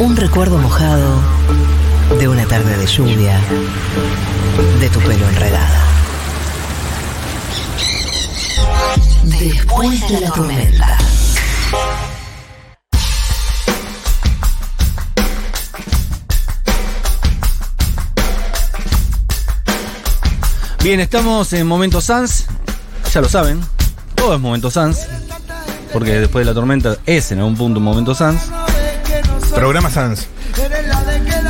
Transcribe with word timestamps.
Un 0.00 0.16
recuerdo 0.16 0.58
mojado 0.58 1.20
de 2.20 2.28
una 2.28 2.46
tarde 2.46 2.76
de 2.76 2.86
lluvia, 2.86 3.40
de 4.78 4.88
tu 4.90 5.00
pelo 5.00 5.28
enredado. 5.28 5.74
Después 9.24 10.08
de 10.08 10.20
la 10.20 10.30
tormenta. 10.30 10.98
Bien, 20.84 21.00
estamos 21.00 21.52
en 21.54 21.66
Momento 21.66 22.00
Sans. 22.00 22.46
Ya 23.12 23.20
lo 23.20 23.28
saben, 23.28 23.60
todo 24.14 24.36
es 24.36 24.40
Momento 24.40 24.70
Sans. 24.70 25.08
Porque 25.92 26.20
después 26.20 26.46
de 26.46 26.52
la 26.52 26.54
tormenta 26.54 26.98
es 27.04 27.32
en 27.32 27.40
algún 27.40 27.56
punto 27.56 27.80
un 27.80 27.84
Momento 27.84 28.14
Sans. 28.14 28.40
Programa 29.58 29.90
Sans. 29.90 30.28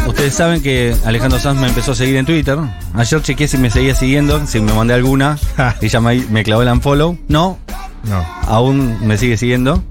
Ustedes 0.06 0.32
saben 0.34 0.62
que 0.62 0.96
Alejandro 1.04 1.38
Sanz 1.38 1.60
me 1.60 1.68
empezó 1.68 1.92
a 1.92 1.94
seguir 1.94 2.16
en 2.16 2.24
Twitter. 2.24 2.56
Ayer 2.94 3.20
chequeé 3.20 3.46
si 3.48 3.58
me 3.58 3.70
seguía 3.70 3.94
siguiendo, 3.94 4.46
si 4.46 4.60
me 4.60 4.72
mandé 4.72 4.94
alguna. 4.94 5.36
y 5.82 5.88
ya 5.88 6.00
me, 6.00 6.16
me 6.30 6.42
clavó 6.42 6.62
el 6.62 6.68
unfollow. 6.68 7.18
No, 7.28 7.58
No. 8.04 8.24
aún 8.46 9.06
me 9.06 9.18
sigue 9.18 9.36
siguiendo. 9.36 9.82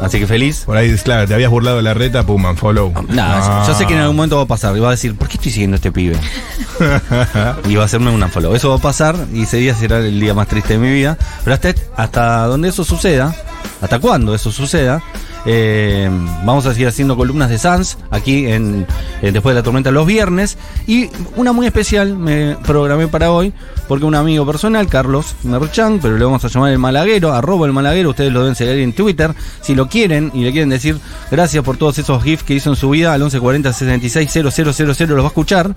Así 0.00 0.18
que 0.18 0.26
feliz. 0.26 0.64
Por 0.66 0.76
ahí, 0.76 0.92
claro, 0.96 1.28
te 1.28 1.34
habías 1.34 1.48
burlado 1.50 1.76
de 1.76 1.84
la 1.84 1.94
reta, 1.94 2.24
pum, 2.26 2.44
follow. 2.56 2.92
Nada, 3.08 3.64
yo 3.68 3.74
sé 3.74 3.86
que 3.86 3.94
en 3.94 4.00
algún 4.00 4.16
momento 4.16 4.36
va 4.36 4.42
a 4.42 4.46
pasar. 4.46 4.76
Y 4.76 4.80
va 4.80 4.88
a 4.88 4.90
decir, 4.90 5.14
¿por 5.14 5.28
qué 5.28 5.34
estoy 5.36 5.52
siguiendo 5.52 5.76
a 5.76 5.78
este 5.78 5.92
pibe? 5.92 6.18
y 7.68 7.76
va 7.76 7.82
a 7.82 7.86
hacerme 7.86 8.10
un 8.10 8.20
unfollow. 8.20 8.56
Eso 8.56 8.70
va 8.70 8.76
a 8.76 8.80
pasar 8.80 9.14
y 9.32 9.44
ese 9.44 9.58
día 9.58 9.76
será 9.76 9.98
el 9.98 10.18
día 10.18 10.34
más 10.34 10.48
triste 10.48 10.72
de 10.74 10.78
mi 10.80 10.92
vida. 10.92 11.16
Pero 11.44 11.54
hasta, 11.54 11.72
hasta 11.96 12.46
donde 12.46 12.68
eso 12.70 12.82
suceda, 12.84 13.32
hasta 13.80 14.00
cuando 14.00 14.34
eso 14.34 14.50
suceda, 14.50 15.00
eh, 15.46 16.08
vamos 16.44 16.66
a 16.66 16.72
seguir 16.72 16.88
haciendo 16.88 17.16
columnas 17.16 17.50
de 17.50 17.58
Sans 17.58 17.98
aquí 18.10 18.46
en, 18.46 18.86
en 19.22 19.32
Después 19.34 19.54
de 19.54 19.60
la 19.60 19.62
Tormenta 19.62 19.90
los 19.90 20.06
viernes. 20.06 20.56
Y 20.86 21.08
una 21.36 21.52
muy 21.52 21.66
especial 21.66 22.16
me 22.16 22.56
programé 22.66 23.08
para 23.08 23.30
hoy, 23.30 23.52
porque 23.88 24.04
un 24.04 24.14
amigo 24.14 24.46
personal, 24.46 24.86
Carlos 24.88 25.34
Merchan, 25.42 25.98
pero 26.00 26.16
le 26.16 26.24
vamos 26.24 26.44
a 26.44 26.48
llamar 26.48 26.72
el 26.72 26.78
malaguero, 26.78 27.32
arroba 27.32 27.66
el 27.66 27.72
malaguero, 27.72 28.10
ustedes 28.10 28.32
lo 28.32 28.40
deben 28.40 28.54
seguir 28.54 28.78
en 28.78 28.92
Twitter. 28.92 29.34
Si 29.60 29.74
lo 29.74 29.88
quieren 29.88 30.30
y 30.34 30.44
le 30.44 30.52
quieren 30.52 30.70
decir 30.70 30.98
gracias 31.30 31.62
por 31.64 31.76
todos 31.76 31.98
esos 31.98 32.22
GIFs 32.22 32.42
que 32.44 32.54
hizo 32.54 32.70
en 32.70 32.76
su 32.76 32.90
vida, 32.90 33.12
al 33.12 33.20
1140 33.20 33.72
66 33.72 34.30
000 34.32 34.44
los 35.10 35.18
va 35.20 35.24
a 35.24 35.26
escuchar. 35.28 35.74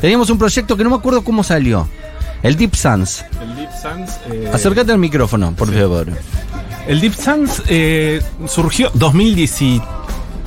Teníamos 0.00 0.30
un 0.30 0.38
proyecto 0.38 0.76
que 0.76 0.84
no 0.84 0.90
me 0.90 0.96
acuerdo 0.96 1.22
cómo 1.22 1.42
salió. 1.42 1.88
El 2.42 2.56
Deep 2.56 2.74
Sans. 2.76 3.24
El 3.42 3.56
Deep 3.56 3.70
Sans. 3.82 4.10
eh, 4.30 4.50
Acércate 4.52 4.92
al 4.92 4.98
micrófono, 4.98 5.52
por 5.56 5.72
favor. 5.74 6.06
El 6.88 7.00
Deep 7.00 7.14
Sans 7.14 7.62
eh, 7.68 8.20
surgió 8.48 8.90
2010 8.94 9.62
y- 9.62 9.82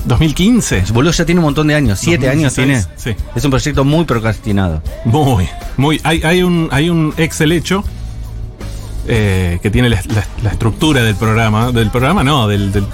2015. 0.06 0.86
Boludo 0.92 1.12
ya 1.12 1.26
tiene 1.26 1.40
un 1.40 1.46
montón 1.46 1.68
de 1.68 1.76
años, 1.76 2.00
siete 2.00 2.28
años 2.28 2.54
tiene. 2.56 2.74
2016, 2.78 3.16
sí. 3.18 3.24
Es 3.36 3.46
un 3.46 3.52
proyecto 3.52 3.84
muy 3.86 4.04
procrastinado. 4.06 4.82
Muy, 5.06 5.48
muy. 5.78 6.02
Hay, 6.04 6.24
hay 6.24 6.42
un, 6.42 6.68
hay 6.72 6.90
un 6.90 7.14
Excel 7.18 7.52
hecho 7.52 7.84
eh, 9.08 9.60
que 9.62 9.70
tiene 9.70 9.90
la, 9.90 10.02
la- 10.14 10.26
la 10.44 10.50
estructura 10.52 11.04
del 11.04 11.16
programa. 11.16 11.72
Del 11.72 11.92
programa, 11.92 12.24
no, 12.24 12.48
del. 12.48 12.72
del- 12.72 12.86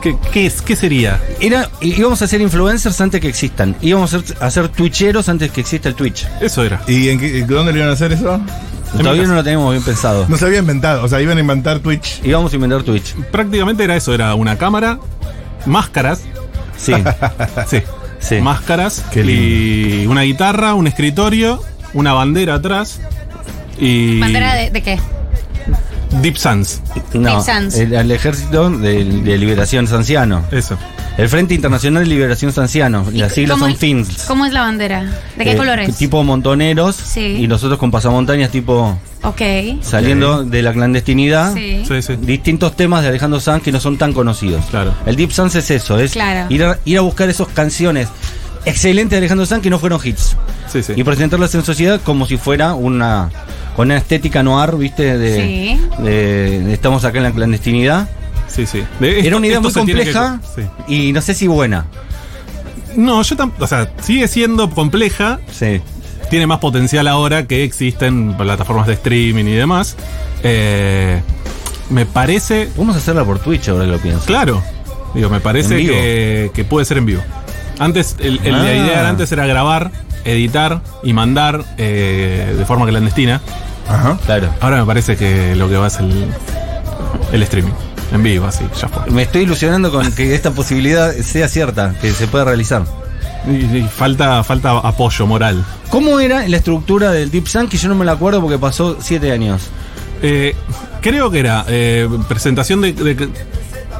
¿qué, 0.00 0.16
qué 0.32 0.46
es? 0.46 0.62
¿Qué 0.62 0.76
sería? 0.76 1.20
Era, 1.40 1.68
íbamos 1.80 2.22
a 2.22 2.28
ser 2.28 2.40
influencers 2.40 3.00
antes 3.00 3.20
que 3.20 3.28
existan. 3.28 3.74
Íbamos 3.80 4.14
a 4.14 4.20
ser, 4.20 4.36
a 4.40 4.50
ser 4.50 4.68
twitcheros 4.68 5.28
antes 5.28 5.50
que 5.50 5.60
exista 5.62 5.88
el 5.88 5.96
Twitch. 5.96 6.26
Eso 6.40 6.62
era. 6.64 6.80
¿Y 6.86 7.08
en 7.08 7.18
qué- 7.18 7.42
dónde 7.44 7.72
le 7.72 7.78
iban 7.80 7.90
a 7.90 7.94
hacer 7.94 8.12
eso? 8.12 8.40
Todavía 8.96 9.24
no 9.24 9.34
lo 9.34 9.44
teníamos 9.44 9.70
bien 9.72 9.82
pensado. 9.84 10.26
No 10.28 10.36
se 10.36 10.46
había 10.46 10.58
inventado, 10.60 11.04
o 11.04 11.08
sea, 11.08 11.20
iban 11.20 11.36
a 11.36 11.40
inventar 11.40 11.80
Twitch. 11.80 12.20
Íbamos 12.24 12.52
a 12.52 12.56
inventar 12.56 12.82
Twitch. 12.82 13.14
Prácticamente 13.30 13.84
era 13.84 13.96
eso: 13.96 14.14
era 14.14 14.34
una 14.34 14.56
cámara, 14.56 14.98
máscaras. 15.66 16.22
Sí, 16.76 16.94
Sí. 17.66 17.82
sí. 18.20 18.40
Máscaras 18.40 19.04
Qué 19.12 19.22
y 19.24 20.06
una 20.06 20.22
guitarra, 20.22 20.74
un 20.74 20.86
escritorio, 20.86 21.62
una 21.94 22.12
bandera 22.12 22.54
atrás 22.54 23.00
y. 23.78 24.20
¿Bandera 24.20 24.54
de, 24.54 24.70
de 24.70 24.82
qué? 24.82 24.98
Deep 26.22 26.36
Sans. 26.38 26.80
No, 27.12 27.36
Deep 27.36 27.44
Sans. 27.44 27.74
el, 27.74 27.92
el 27.92 28.10
Ejército 28.10 28.70
de, 28.70 29.04
de 29.04 29.36
Liberación 29.38 29.86
Sanciano. 29.86 30.42
Eso. 30.50 30.78
El 31.18 31.28
Frente 31.28 31.52
Internacional 31.52 32.04
de 32.04 32.08
Liberación 32.08 32.52
Sanciano. 32.52 33.04
Y 33.12 33.18
las 33.18 33.32
siglas 33.34 33.58
son 33.58 33.76
FINS. 33.76 34.24
¿Cómo 34.28 34.46
es 34.46 34.52
la 34.52 34.60
bandera? 34.62 35.02
¿De 35.36 35.44
qué 35.44 35.52
Eh, 35.52 35.56
colores? 35.56 35.96
Tipo 35.96 36.22
montoneros. 36.22 36.94
Sí. 36.94 37.38
Y 37.40 37.48
nosotros 37.48 37.76
con 37.78 37.90
pasamontañas 37.90 38.50
tipo 38.50 38.96
Ok. 39.24 39.42
saliendo 39.82 40.44
de 40.44 40.62
la 40.62 40.72
clandestinidad. 40.72 41.52
Sí. 41.54 41.82
Sí, 41.86 42.02
sí. 42.02 42.16
distintos 42.22 42.76
temas 42.76 43.02
de 43.02 43.08
Alejandro 43.08 43.40
Sanz 43.40 43.64
que 43.64 43.72
no 43.72 43.80
son 43.80 43.98
tan 43.98 44.12
conocidos. 44.12 44.64
Claro. 44.70 44.94
El 45.06 45.16
Deep 45.16 45.32
Sans 45.32 45.54
es 45.56 45.70
eso, 45.72 45.98
es 45.98 46.12
Claro. 46.12 46.46
ir, 46.54 46.62
a, 46.64 46.78
ir 46.84 46.96
a 46.98 47.00
buscar 47.00 47.28
esas 47.28 47.48
canciones 47.48 48.08
excelentes 48.64 49.10
de 49.10 49.18
Alejandro 49.18 49.44
Sanz 49.44 49.60
que 49.62 49.70
no 49.70 49.80
fueron 49.80 50.00
hits. 50.02 50.36
Sí, 50.72 50.82
sí. 50.84 50.92
Y 50.94 51.02
presentarlas 51.02 51.52
en 51.56 51.64
sociedad 51.64 52.00
como 52.02 52.26
si 52.26 52.36
fuera 52.36 52.74
una 52.74 53.28
con 53.74 53.88
una 53.88 53.96
estética 53.98 54.42
noir, 54.42 54.76
¿viste? 54.76 55.16
De, 55.18 55.36
Sí. 55.36 56.02
de- 56.02 56.60
de 56.64 56.72
estamos 56.74 57.04
acá 57.04 57.18
en 57.18 57.24
la 57.24 57.30
clandestinidad. 57.32 58.08
Sí, 58.48 58.66
sí. 58.66 58.82
De- 58.98 59.20
Era 59.26 59.36
una 59.36 59.46
idea 59.46 59.60
muy 59.60 59.70
que- 59.72 59.78
compleja 59.78 60.40
sí. 60.56 60.62
y 60.88 61.12
no 61.12 61.20
sé 61.20 61.34
si 61.34 61.46
buena. 61.46 61.86
No, 62.96 63.22
yo 63.22 63.36
tampoco. 63.36 63.64
O 63.64 63.66
sea, 63.68 63.90
sigue 64.00 64.26
siendo 64.28 64.70
compleja. 64.70 65.38
Sí. 65.52 65.80
Tiene 66.30 66.46
más 66.46 66.58
potencial 66.58 67.06
ahora 67.08 67.46
que 67.46 67.62
existen 67.64 68.34
plataformas 68.36 68.86
de 68.86 68.94
streaming 68.94 69.44
y 69.44 69.52
demás. 69.54 69.96
Eh, 70.42 71.20
me 71.90 72.06
parece. 72.06 72.68
Vamos 72.76 72.96
a 72.96 72.98
hacerla 72.98 73.24
por 73.24 73.38
Twitch 73.38 73.68
ahora 73.68 73.84
que 73.84 73.90
lo 73.92 73.98
pienso. 73.98 74.24
Claro. 74.26 74.62
Digo, 75.14 75.30
me 75.30 75.40
parece 75.40 75.76
que, 75.78 76.50
que 76.54 76.64
puede 76.64 76.84
ser 76.84 76.98
en 76.98 77.06
vivo. 77.06 77.22
Antes, 77.78 78.16
el, 78.18 78.40
el- 78.44 78.54
Ah. 78.54 78.58
la 78.64 78.74
idea 78.74 79.02
de 79.02 79.06
antes 79.08 79.30
era 79.32 79.46
grabar, 79.46 79.90
editar 80.24 80.82
y 81.02 81.12
mandar 81.12 81.64
eh, 81.78 82.54
de 82.58 82.64
forma 82.64 82.86
clandestina. 82.86 83.40
Ajá. 83.88 84.18
Claro. 84.26 84.48
Ahora 84.60 84.78
me 84.78 84.84
parece 84.86 85.16
que 85.16 85.54
lo 85.56 85.68
que 85.68 85.76
va 85.76 85.86
es 85.86 85.98
el, 85.98 86.26
el 87.32 87.42
streaming. 87.42 87.72
En 88.12 88.22
vivo, 88.22 88.46
así, 88.46 88.64
ya 88.80 88.88
fue. 88.88 89.10
Me 89.12 89.22
estoy 89.22 89.42
ilusionando 89.42 89.90
con 89.92 90.10
que 90.12 90.34
esta 90.34 90.50
posibilidad 90.52 91.12
sea 91.16 91.48
cierta, 91.48 91.94
que 92.00 92.10
se 92.12 92.26
pueda 92.26 92.44
realizar. 92.44 92.84
Y, 93.46 93.78
y 93.78 93.82
falta, 93.82 94.42
falta 94.44 94.78
apoyo 94.78 95.26
moral. 95.26 95.64
¿Cómo 95.90 96.18
era 96.20 96.46
la 96.48 96.56
estructura 96.56 97.12
del 97.12 97.30
Deep 97.30 97.46
Sun? 97.46 97.68
Que 97.68 97.76
yo 97.76 97.88
no 97.88 97.94
me 97.94 98.04
la 98.04 98.12
acuerdo 98.12 98.40
porque 98.40 98.58
pasó 98.58 98.96
siete 99.00 99.30
años. 99.32 99.62
Eh, 100.22 100.54
creo 101.00 101.30
que 101.30 101.38
era 101.40 101.64
eh, 101.68 102.08
presentación 102.28 102.80
de, 102.80 102.92
de- 102.92 103.28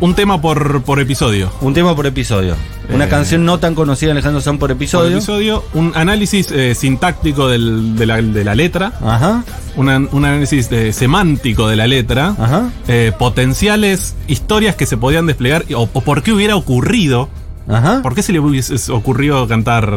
un 0.01 0.15
tema 0.15 0.41
por, 0.41 0.83
por 0.83 1.01
episodio. 1.01 1.51
Un 1.61 1.75
tema 1.75 1.95
por 1.97 2.07
episodio. 2.07 2.55
Una 2.93 3.05
Eh. 3.05 3.09
canción 3.09 3.45
no 3.45 3.59
tan 3.59 3.75
conocida 3.75 4.09
de 4.09 4.13
Alejandro 4.13 4.41
Sanz 4.41 4.59
por 4.59 4.69
Por 4.69 4.77
episodio. 4.77 5.65
un 5.75 5.93
análisis 5.95 6.51
eh, 6.53 6.75
sintáctico 6.75 7.49
del- 7.49 7.97
de, 7.97 8.07
la, 8.07 8.23
de 8.23 8.45
la 8.45 8.55
letra, 8.55 8.93
Ajá, 9.05 9.45
un, 9.77 9.89
an- 9.91 10.09
un 10.13 10.25
análisis 10.25 10.71
eh, 10.73 10.93
semántico 10.93 11.69
de 11.69 11.77
la 11.77 11.87
letra, 11.87 12.35
ajá, 12.39 12.71
eh, 12.87 13.13
potenciales 13.19 14.15
historias 14.27 14.75
que 14.77 14.87
se 14.87 14.97
podían 14.97 15.27
desplegar 15.27 15.65
o, 15.75 15.83
o 15.93 16.01
por 16.01 16.23
qué 16.23 16.33
hubiera 16.33 16.57
ocurrido, 16.57 17.29
ajá. 17.69 18.01
por 18.03 18.15
qué 18.15 18.23
se 18.23 18.33
le 18.33 18.41
hubiese 18.41 18.91
ocurrido 18.93 19.47
cantar 19.49 19.93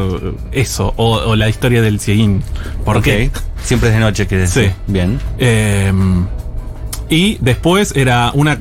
eso 0.51 0.93
o, 0.97 1.15
o 1.17 1.35
la 1.35 1.47
historia 1.47 1.81
del 1.81 1.99
cieguín, 1.99 2.43
por 2.83 3.01
qué. 3.01 3.31
Siempre 3.63 3.89
es 3.89 3.95
de 3.95 4.01
noche 4.01 4.27
que 4.27 4.47
Sí. 4.47 4.69
Bien. 4.87 5.19
Eh, 5.37 5.93
y 7.11 7.37
después 7.41 7.93
era 7.95 8.31
una, 8.33 8.59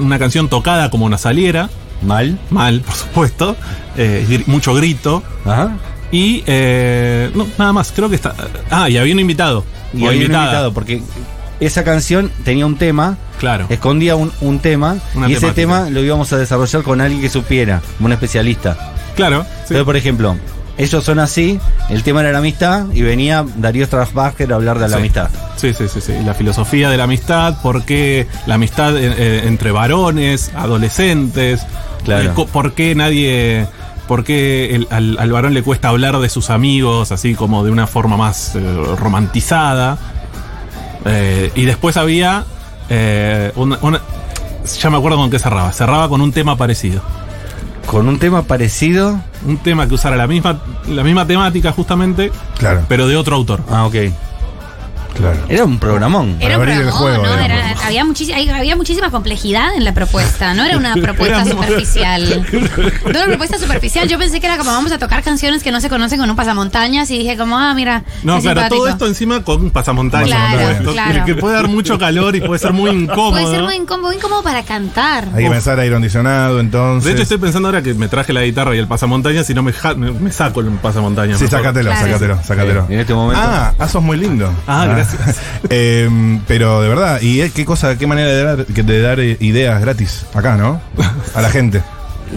una 0.00 0.18
canción 0.18 0.48
tocada 0.50 0.90
como 0.90 1.06
una 1.06 1.16
saliera, 1.16 1.70
Mal. 2.02 2.38
mal, 2.50 2.80
por 2.82 2.94
supuesto, 2.94 3.56
eh, 3.96 4.42
mucho 4.46 4.74
grito. 4.74 5.22
Ajá. 5.46 5.76
Y 6.12 6.42
eh, 6.46 7.30
no, 7.34 7.46
nada 7.56 7.72
más, 7.72 7.92
creo 7.96 8.10
que 8.10 8.16
está. 8.16 8.34
Ah, 8.70 8.90
y 8.90 8.98
había 8.98 9.14
un 9.14 9.20
invitado. 9.20 9.64
Y 9.94 9.98
había 10.04 10.10
un 10.10 10.16
invitado 10.24 10.74
porque 10.74 11.02
esa 11.60 11.82
canción 11.84 12.30
tenía 12.44 12.66
un 12.66 12.76
tema, 12.76 13.16
Claro. 13.38 13.66
escondía 13.68 14.16
un, 14.16 14.32
un 14.40 14.58
tema 14.58 14.96
Una 15.14 15.28
y 15.28 15.34
ese 15.34 15.50
tema 15.52 15.88
lo 15.90 16.00
íbamos 16.02 16.32
a 16.32 16.36
desarrollar 16.36 16.82
con 16.82 17.00
alguien 17.00 17.20
que 17.22 17.28
supiera, 17.30 17.80
como 17.96 18.06
un 18.06 18.12
especialista. 18.12 18.76
Claro. 19.16 19.42
sí. 19.44 19.48
Entonces, 19.62 19.84
por 19.84 19.96
ejemplo, 19.96 20.36
ellos 20.76 21.04
son 21.04 21.18
así, 21.20 21.60
el 21.88 22.02
tema 22.02 22.20
era 22.20 22.32
la 22.32 22.38
amistad 22.38 22.86
y 22.92 23.02
venía 23.02 23.44
Darío 23.56 23.86
Strasbacher 23.86 24.52
a 24.52 24.56
hablar 24.56 24.76
de 24.78 24.88
la 24.88 24.96
Sí. 24.96 25.00
amistad. 25.00 25.30
Sí, 25.56 25.72
sí, 25.72 25.86
sí, 25.88 26.00
sí. 26.00 26.12
La 26.24 26.34
filosofía 26.34 26.90
de 26.90 26.96
la 26.96 27.04
amistad, 27.04 27.60
por 27.62 27.84
qué 27.84 28.26
la 28.46 28.54
amistad 28.56 28.96
eh, 28.96 29.14
eh, 29.16 29.42
entre 29.46 29.70
varones, 29.72 30.50
adolescentes, 30.56 31.64
Claro. 32.04 32.32
eh, 32.36 32.46
por 32.52 32.72
qué 32.74 32.94
nadie, 32.94 33.66
por 34.08 34.24
qué 34.24 34.74
el- 34.74 34.88
al, 34.90 35.16
al 35.18 35.32
varón 35.32 35.54
le 35.54 35.62
cuesta 35.62 35.88
hablar 35.88 36.18
de 36.18 36.28
sus 36.28 36.50
amigos 36.50 37.12
así 37.12 37.34
como 37.34 37.64
de 37.64 37.70
una 37.70 37.86
forma 37.86 38.16
más 38.16 38.54
eh, 38.56 38.60
romantizada. 38.98 39.96
Eh, 41.06 41.50
y 41.54 41.64
después 41.64 41.96
había 41.96 42.44
una, 43.56 43.78
una- 43.82 44.00
ya 44.80 44.90
me 44.90 44.96
acuerdo 44.96 45.18
con 45.18 45.30
qué 45.30 45.38
cerraba. 45.38 45.72
Cerraba 45.72 46.08
con 46.08 46.20
un 46.20 46.32
tema 46.32 46.56
parecido. 46.56 47.02
Con 47.94 48.08
un 48.08 48.18
tema 48.18 48.42
parecido. 48.42 49.20
Un 49.46 49.56
tema 49.58 49.86
que 49.86 49.94
usara 49.94 50.16
la 50.16 50.26
misma, 50.26 50.58
la 50.88 51.04
misma 51.04 51.28
temática 51.28 51.70
justamente, 51.70 52.32
Claro. 52.58 52.82
pero 52.88 53.06
de 53.06 53.16
otro 53.16 53.36
autor. 53.36 53.60
Ah, 53.70 53.86
ok. 53.86 53.94
Claro. 55.14 55.38
Era 55.48 55.64
un 55.64 55.78
programón. 55.78 56.36
Era 56.40 56.56
un 56.56 56.62
abrir 56.62 56.76
el 56.76 56.82
programón, 56.88 57.02
juego, 57.20 57.22
¿no? 57.24 57.42
digamos. 57.42 57.50
Era- 57.50 57.86
había, 57.86 58.56
había 58.58 58.76
muchísima 58.76 59.10
complejidad 59.10 59.74
en 59.76 59.84
la 59.84 59.92
propuesta, 59.94 60.54
no 60.54 60.64
era 60.64 60.76
una 60.76 60.94
propuesta 61.02 61.42
Era 61.42 61.50
superficial. 61.50 62.46
No 63.04 63.10
era 63.10 63.18
una 63.20 63.26
propuesta 63.28 63.58
superficial, 63.58 64.08
yo 64.08 64.18
pensé 64.18 64.40
que 64.40 64.46
era 64.46 64.56
como 64.58 64.70
vamos 64.70 64.92
a 64.92 64.98
tocar 64.98 65.22
canciones 65.22 65.62
que 65.62 65.70
no 65.70 65.80
se 65.80 65.88
conocen 65.88 66.18
con 66.20 66.28
un 66.30 66.36
pasamontañas 66.36 67.10
y 67.10 67.18
dije 67.18 67.36
como, 67.36 67.58
ah, 67.58 67.74
mira, 67.74 68.04
No, 68.22 68.40
claro, 68.40 68.60
simpático. 68.60 68.76
todo 68.76 68.88
esto 68.88 69.06
encima 69.06 69.42
con 69.44 69.70
pasamontañas. 69.70 70.28
Claro. 70.82 71.24
Que, 71.24 71.34
puede 71.34 71.54
dar 71.54 71.68
mucho 71.68 71.98
calor 71.98 72.34
y 72.36 72.40
puede 72.40 72.58
ser 72.58 72.72
muy 72.72 72.90
incómodo. 72.90 73.30
Puede 73.32 73.46
ser 73.54 73.62
muy 73.62 73.74
incómodo, 73.76 74.08
muy 74.08 74.16
incómodo 74.16 74.42
para 74.42 74.62
cantar. 74.64 75.28
Hay 75.34 75.44
que 75.44 75.50
pensar 75.50 75.78
aire 75.78 75.94
acondicionado, 75.94 76.60
entonces. 76.60 77.04
De 77.04 77.12
hecho, 77.12 77.22
estoy 77.22 77.38
pensando 77.38 77.68
ahora 77.68 77.82
que 77.82 77.94
me 77.94 78.08
traje 78.08 78.32
la 78.32 78.42
guitarra 78.42 78.74
y 78.74 78.78
el 78.78 78.86
pasamontañas 78.88 79.48
y 79.50 79.54
no 79.54 79.62
me, 79.62 79.72
ja- 79.72 79.94
me, 79.94 80.10
me 80.12 80.30
saco 80.32 80.60
el 80.60 80.66
pasamontañas. 80.72 81.38
Sí, 81.38 81.44
mejor. 81.44 81.58
sácatelo, 81.60 81.90
Claro. 81.90 82.06
sácatelo, 82.06 82.38
sácatelo. 82.42 82.86
En 82.88 83.00
este 83.00 83.14
momento. 83.14 83.42
Ah, 83.44 83.72
ah, 83.78 83.88
sos 83.88 84.02
muy 84.02 84.16
lindo. 84.16 84.52
Ah, 84.66 84.84
gracias. 84.86 85.03
Eh, 85.70 86.40
pero 86.46 86.80
de 86.82 86.88
verdad, 86.88 87.20
y 87.22 87.48
qué 87.50 87.64
cosa, 87.64 87.96
qué 87.98 88.06
manera 88.06 88.28
de 88.28 88.42
dar, 88.44 88.66
que- 88.66 88.82
de 88.82 89.00
dar 89.00 89.20
eh, 89.20 89.36
ideas 89.40 89.80
gratis 89.80 90.26
acá, 90.34 90.56
¿no? 90.56 90.80
A 91.34 91.40
la 91.40 91.50
gente. 91.50 91.82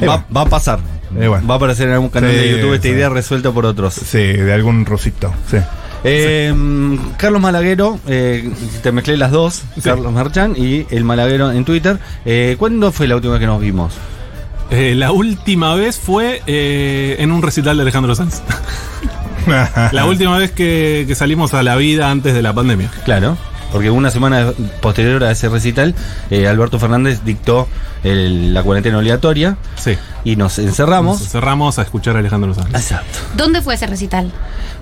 va, 0.07 0.25
va 0.35 0.41
a 0.41 0.45
pasar. 0.45 0.79
Eh, 1.19 1.27
bueno. 1.27 1.47
Va 1.47 1.53
a 1.55 1.57
aparecer 1.57 1.87
en 1.87 1.93
algún 1.95 2.09
canal 2.09 2.31
Sí, 2.31 2.37
de 2.37 2.51
YouTube 2.51 2.73
esta 2.73 2.83
sí. 2.87 2.93
idea 2.93 3.09
resuelta 3.09 3.51
por 3.51 3.65
otros. 3.65 3.93
Sí, 3.93 4.17
de 4.19 4.53
algún 4.53 4.85
rusito. 4.85 5.33
Sí. 5.49 5.57
Eh, 6.03 6.53
Carlos 7.17 7.41
Malaguero, 7.41 7.99
eh, 8.07 8.49
te 8.83 8.91
mezclé 8.91 9.17
las 9.17 9.31
dos, 9.31 9.63
Carlos 9.83 10.11
Marchán 10.13 10.53
y 10.55 10.85
el 10.89 11.03
Malaguero 11.03 11.51
en 11.51 11.65
Twitter. 11.65 11.97
Eh, 12.25 12.55
¿Cuándo 12.59 12.91
fue 12.91 13.07
la 13.07 13.15
última 13.15 13.33
vez 13.33 13.39
que 13.41 13.47
nos 13.47 13.59
vimos? 13.61 13.93
Eh, 14.69 14.95
la 14.95 15.11
última 15.11 15.73
vez 15.75 15.97
fue 15.97 16.41
eh, 16.45 17.15
en 17.19 17.31
un 17.31 17.41
recital 17.41 17.77
de 17.77 17.83
Alejandro 17.83 18.13
Sanz. 18.15 18.41
la 19.91 20.05
última 20.05 20.37
vez 20.37 20.51
que, 20.51 21.05
que 21.07 21.15
salimos 21.15 21.53
a 21.53 21.63
la 21.63 21.75
vida 21.75 22.09
antes 22.11 22.33
de 22.33 22.41
la 22.41 22.53
pandemia. 22.53 22.89
Claro, 23.05 23.37
porque 23.71 23.89
una 23.89 24.09
semana 24.11 24.51
posterior 24.81 25.23
a 25.23 25.31
ese 25.31 25.49
recital, 25.49 25.93
eh, 26.29 26.47
Alberto 26.47 26.79
Fernández 26.79 27.21
dictó 27.25 27.67
el- 28.03 28.53
la 28.53 28.63
cuarentena 28.63 28.97
obligatoria 28.97 29.57
Sí. 29.75 29.97
y 30.23 30.35
nos 30.35 30.57
encerramos. 30.59 31.19
Nos 31.21 31.29
cerramos 31.31 31.77
a 31.79 31.81
escuchar 31.81 32.15
a 32.15 32.19
Alejandro 32.19 32.53
Sanz. 32.53 32.69
Exacto. 32.69 33.19
¿Dónde 33.35 33.61
fue 33.61 33.75
ese 33.75 33.87
recital? 33.87 34.31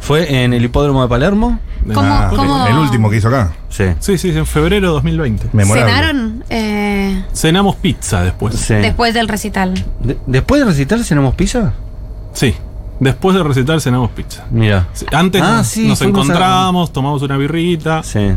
Fue 0.02 0.44
en 0.44 0.54
el 0.54 0.64
hipódromo 0.64 1.02
de 1.02 1.08
Palermo. 1.10 1.60
¿Cómo- 1.94 2.02
Ah, 2.14 2.32
cómo- 2.36 2.68
El 2.68 2.78
último 2.78 3.10
que 3.10 3.18
hizo 3.18 3.28
acá. 3.28 3.54
Sí. 3.70 3.86
Sí, 4.00 4.18
sí, 4.18 4.30
en 4.30 4.46
febrero 4.46 4.88
de 4.88 4.94
2020. 4.94 5.48
Memorable. 5.54 5.92
¿Cenaron 5.92 6.44
eh, 6.50 7.24
Cenamos 7.34 7.76
pizza 7.78 8.24
después. 8.24 8.56
sí. 8.56 8.74
después 8.76 9.14
del 9.14 9.28
recital? 9.28 9.74
De- 10.00 10.18
¿Después 10.28 10.62
de 10.62 10.66
recital 10.68 11.04
cenamos 11.06 11.36
pizza? 11.36 11.74
Sí. 12.34 12.56
Después 13.00 13.36
del 13.36 13.46
recital 13.46 13.82
cenamos 13.82 14.12
pizza. 14.12 14.46
Mira. 14.52 14.88
Antes 15.12 15.42
Ah, 15.42 15.58
nos, 15.58 15.68
sí, 15.68 15.88
nos 15.88 15.98
fuimos 16.00 16.20
a- 16.20 16.24
encontramos, 16.24 16.94
tomamos 16.94 17.22
una 17.22 17.36
birrita. 17.38 18.04
Sí. 18.04 18.32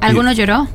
¿Alguno 0.00 0.32
lloró? 0.32 0.68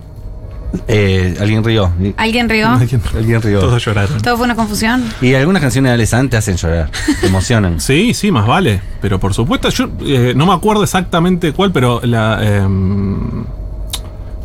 Eh, 0.88 1.36
alguien 1.40 1.64
rió. 1.64 1.92
¿Alguien 2.18 2.48
rió? 2.50 2.70
Alguien 2.70 3.42
rió. 3.42 3.60
Todos 3.60 3.84
lloraron. 3.84 4.22
¿Todo 4.22 4.38
fue 4.38 4.46
una 4.46 4.56
confusión? 4.56 5.04
Y 5.22 5.34
algunas 5.34 5.62
canciones 5.62 5.90
de 5.90 5.94
Alessandra 5.96 6.30
te 6.32 6.38
hacen 6.38 6.56
llorar, 6.58 6.90
te 7.20 7.28
emocionan. 7.28 7.80
Sí, 7.82 8.14
sí, 8.14 8.32
más 8.32 8.48
vale. 8.48 8.82
Pero 9.02 9.20
por 9.20 9.34
supuesto, 9.34 9.70
yo 9.70 9.90
eh, 10.06 10.34
no 10.36 10.46
me 10.46 10.54
acuerdo 10.54 10.84
exactamente 10.84 11.52
cuál, 11.54 11.72
pero 11.72 12.00
la. 12.04 12.40
em, 12.42 13.44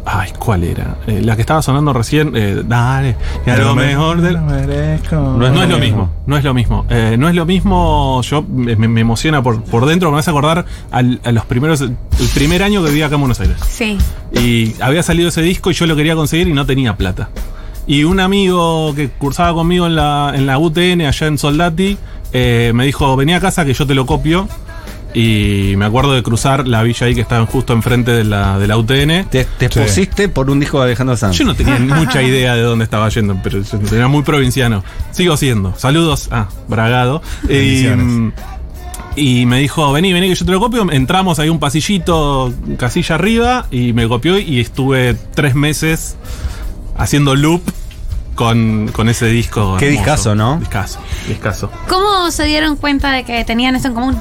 ay, 0.06 0.30
¿cuál 0.38 0.64
era? 0.64 0.96
Eh, 1.06 1.20
la 1.22 1.34
que 1.36 1.42
estaba 1.42 1.60
sonando 1.60 1.92
recién. 1.92 2.32
eh, 2.34 2.62
dale, 2.64 3.16
y 3.46 3.50
a 3.50 3.56
lo 3.58 3.74
mejor. 3.74 4.16
No 5.38 5.50
No 5.50 5.62
es 5.62 5.68
lo 5.68 5.78
mismo, 5.78 6.10
no 6.26 6.36
es 6.36 6.44
lo 6.44 6.54
mismo. 6.54 6.86
Eh, 6.88 7.16
no 7.18 7.28
es 7.28 7.34
lo 7.34 7.44
mismo, 7.44 8.22
yo 8.22 8.42
me, 8.42 8.74
me 8.76 9.00
emociona 9.00 9.42
por, 9.42 9.62
por 9.64 9.84
dentro, 9.86 10.10
me 10.12 10.18
hace 10.18 10.30
acordar 10.30 10.64
al- 10.90 11.20
a 11.24 11.32
los 11.32 11.44
primeros, 11.44 11.80
el 11.82 11.96
primer 12.34 12.62
año 12.62 12.82
que 12.82 12.88
vivía 12.90 13.06
acá 13.06 13.16
en 13.16 13.20
Buenos 13.22 13.40
Aires. 13.40 13.56
Sí. 13.68 13.98
Y 14.32 14.74
había 14.80 15.02
salido 15.02 15.28
ese 15.28 15.42
disco 15.42 15.70
y 15.70 15.74
yo 15.74 15.86
lo 15.86 15.96
quería 15.96 16.14
conseguir 16.14 16.48
y 16.48 16.52
no 16.52 16.64
tenía 16.66 16.96
plata. 16.96 17.28
Y 17.88 18.02
un 18.04 18.18
amigo 18.20 18.94
que 18.96 19.10
cursaba 19.10 19.54
conmigo 19.54 19.86
en 19.86 19.94
la, 19.96 20.32
en 20.34 20.46
la 20.46 20.58
UTN 20.58 21.02
allá 21.02 21.26
en 21.28 21.38
Soldati 21.38 21.96
eh, 22.32 22.72
me 22.74 22.84
dijo, 22.84 23.14
vení 23.16 23.32
a 23.34 23.40
casa 23.40 23.64
que 23.64 23.74
yo 23.74 23.86
te 23.86 23.94
lo 23.94 24.06
copio. 24.06 24.48
Y 25.18 25.74
me 25.78 25.86
acuerdo 25.86 26.12
de 26.12 26.22
cruzar 26.22 26.68
la 26.68 26.82
villa 26.82 27.06
ahí 27.06 27.14
que 27.14 27.22
estaba 27.22 27.46
justo 27.46 27.72
enfrente 27.72 28.10
de 28.10 28.22
la, 28.24 28.58
de 28.58 28.66
la 28.66 28.76
UTN. 28.76 29.24
Te, 29.30 29.44
te 29.44 29.46
Sí. 29.58 29.64
expusiste 29.64 30.28
por 30.28 30.50
un 30.50 30.60
disco 30.60 30.78
de 30.78 30.84
Alejandro 30.84 31.16
Sanz. 31.16 31.38
Yo 31.38 31.46
no 31.46 31.54
tenía 31.54 31.78
mucha 31.78 32.22
idea 32.22 32.54
de 32.54 32.60
dónde 32.60 32.84
estaba 32.84 33.08
yendo, 33.08 33.38
pero 33.42 33.62
yo 33.62 33.96
era 33.96 34.08
muy 34.08 34.22
provinciano. 34.24 34.84
Sigo 35.12 35.38
siendo. 35.38 35.74
Saludos 35.78 36.28
a 36.32 36.48
Bragado. 36.68 37.22
Y, 37.44 37.48
Bendiciones. 37.48 38.06
mm, 38.06 38.32
y 39.16 39.46
me 39.46 39.58
dijo, 39.60 39.90
vení, 39.90 40.12
vení 40.12 40.28
que 40.28 40.34
yo 40.34 40.44
te 40.44 40.52
lo 40.52 40.60
copio. 40.60 40.86
Entramos 40.92 41.38
ahí 41.38 41.48
un 41.48 41.60
pasillito, 41.60 42.52
casilla 42.76 43.14
arriba, 43.14 43.66
y 43.70 43.94
me 43.94 44.06
copió 44.08 44.38
y 44.38 44.60
estuve 44.60 45.16
tres 45.34 45.54
meses 45.54 46.16
haciendo 46.98 47.34
loop 47.34 47.62
con, 48.34 48.88
con 48.92 49.08
ese 49.08 49.28
disco. 49.28 49.76
Qué 49.78 49.86
hermoso. 49.86 50.02
discazo, 50.04 50.34
¿no? 50.34 50.58
Discazo, 50.58 50.98
discazo. 51.26 51.70
¿Cómo 51.88 52.30
se 52.30 52.44
dieron 52.44 52.76
cuenta 52.76 53.10
de 53.12 53.24
que 53.24 53.42
tenían 53.46 53.74
esto 53.76 53.88
en 53.88 53.94
común? 53.94 54.16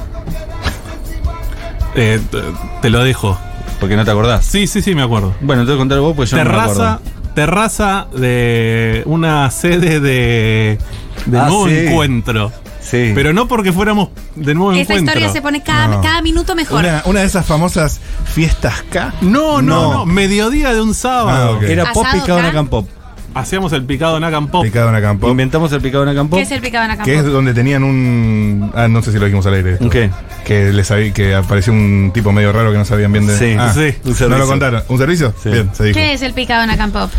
Eh, 1.96 2.20
te- 2.30 2.38
te 2.82 2.90
lo 2.90 3.02
dejo. 3.02 3.36
Porque 3.80 3.96
no 3.96 4.04
te 4.04 4.10
acordás. 4.10 4.44
Sí, 4.46 4.66
sí, 4.66 4.80
sí, 4.82 4.94
me 4.94 5.02
acuerdo. 5.02 5.34
Bueno, 5.40 5.62
entonces 5.62 5.78
contar 5.78 5.98
vos, 6.00 6.14
pues 6.16 6.30
yo 6.30 6.36
no 6.38 6.44
me 6.44 6.50
terraza, 6.50 6.92
acuerdo. 6.94 7.00
terraza 7.34 8.06
de 8.16 9.02
una 9.06 9.50
sede 9.50 10.00
de, 10.00 10.78
de 11.26 11.38
Ah, 11.38 11.46
nuevo 11.48 11.68
sí. 11.68 11.76
encuentro. 11.76 12.52
Sí. 12.80 13.10
Pero 13.14 13.32
no 13.32 13.48
porque 13.48 13.72
fuéramos 13.72 14.10
de 14.36 14.54
nuevo 14.54 14.70
Esa 14.72 14.80
encuentro. 14.82 15.06
historia 15.14 15.28
se 15.32 15.42
pone 15.42 15.62
cada, 15.62 15.88
No. 15.88 16.00
cada 16.00 16.22
minuto 16.22 16.54
mejor. 16.54 16.78
Una, 16.84 17.02
una 17.06 17.20
de 17.20 17.26
esas 17.26 17.44
famosas 17.44 18.00
fiestas 18.32 18.82
K. 18.90 19.12
No, 19.22 19.60
no, 19.60 19.82
No. 19.82 19.92
no, 19.92 20.06
Mediodía 20.06 20.72
de 20.72 20.80
un 20.80 20.94
sábado. 20.94 21.58
Ah. 21.60 21.66
Era 21.66 21.92
pop 21.92 22.06
picado 22.12 22.38
en 22.38 22.44
acá. 22.44 22.48
Acam 22.52 22.68
Pop. 22.68 22.88
Hacíamos 23.36 23.72
el 23.74 23.84
picado 23.84 24.18
Nakam 24.18 24.48
Pop. 24.48 24.62
Picado. 24.64 24.90
Inventamos 25.30 25.70
el 25.72 25.80
picado 25.80 26.04
en 26.04 26.08
Acam 26.10 26.28
Pop. 26.28 26.38
¿Qué 26.38 26.44
es 26.44 26.50
el 26.52 26.60
picado 26.60 26.90
en 26.90 26.96
la 26.96 27.04
Que 27.04 27.16
es 27.16 27.24
donde 27.24 27.52
tenían 27.52 27.84
un. 27.84 28.72
Ah, 28.74 28.88
no 28.88 29.02
sé 29.02 29.12
si 29.12 29.18
lo 29.18 29.26
dijimos 29.26 29.44
al 29.46 29.54
aire. 29.54 29.72
esto. 29.74 29.84
¿Un 29.84 29.90
qué? 29.90 30.10
Que 30.44 30.72
les 30.72 30.90
había- 30.90 31.12
que 31.12 31.34
apareció 31.34 31.72
un 31.72 32.10
tipo 32.14 32.32
medio 32.32 32.52
raro 32.52 32.72
que 32.72 32.78
no 32.78 32.84
sabían 32.84 33.12
bien 33.12 33.26
de. 33.26 33.38
Sí, 33.38 33.54
Ah, 33.58 33.72
sí, 33.74 33.80
un 33.80 34.10
No 34.10 34.14
servicio. 34.16 34.28
lo 34.38 34.46
contaron. 34.46 34.82
¿Un 34.88 34.98
servicio? 34.98 35.34
Sí. 35.42 35.50
Bien, 35.50 35.70
se 35.74 35.84
dijo. 35.84 35.98
¿Qué 35.98 36.12
es 36.14 36.22
el 36.22 36.32
picado 36.32 36.62
en 36.64 36.76
la 36.78 36.86
Pop? 36.88 37.10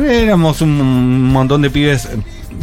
Éramos 0.00 0.60
un 0.62 1.22
montón 1.32 1.62
de 1.62 1.70
pibes 1.70 2.08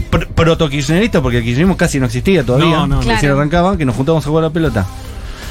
pr- 0.09 0.27
proto-kirchneristas, 0.27 1.21
porque 1.21 1.39
el 1.39 1.43
kirchnerismo 1.43 1.75
casi 1.77 1.99
no 1.99 2.05
existía 2.05 2.45
todavía. 2.45 2.69
No, 2.75 2.87
no, 2.87 2.97
recién 3.01 3.19
Claro. 3.19 3.35
arrancaba, 3.35 3.77
que 3.77 3.85
nos 3.85 3.95
juntamos 3.95 4.25
a 4.25 4.29
jugar 4.29 4.45
a 4.45 4.47
la 4.47 4.53
pelota. 4.53 4.85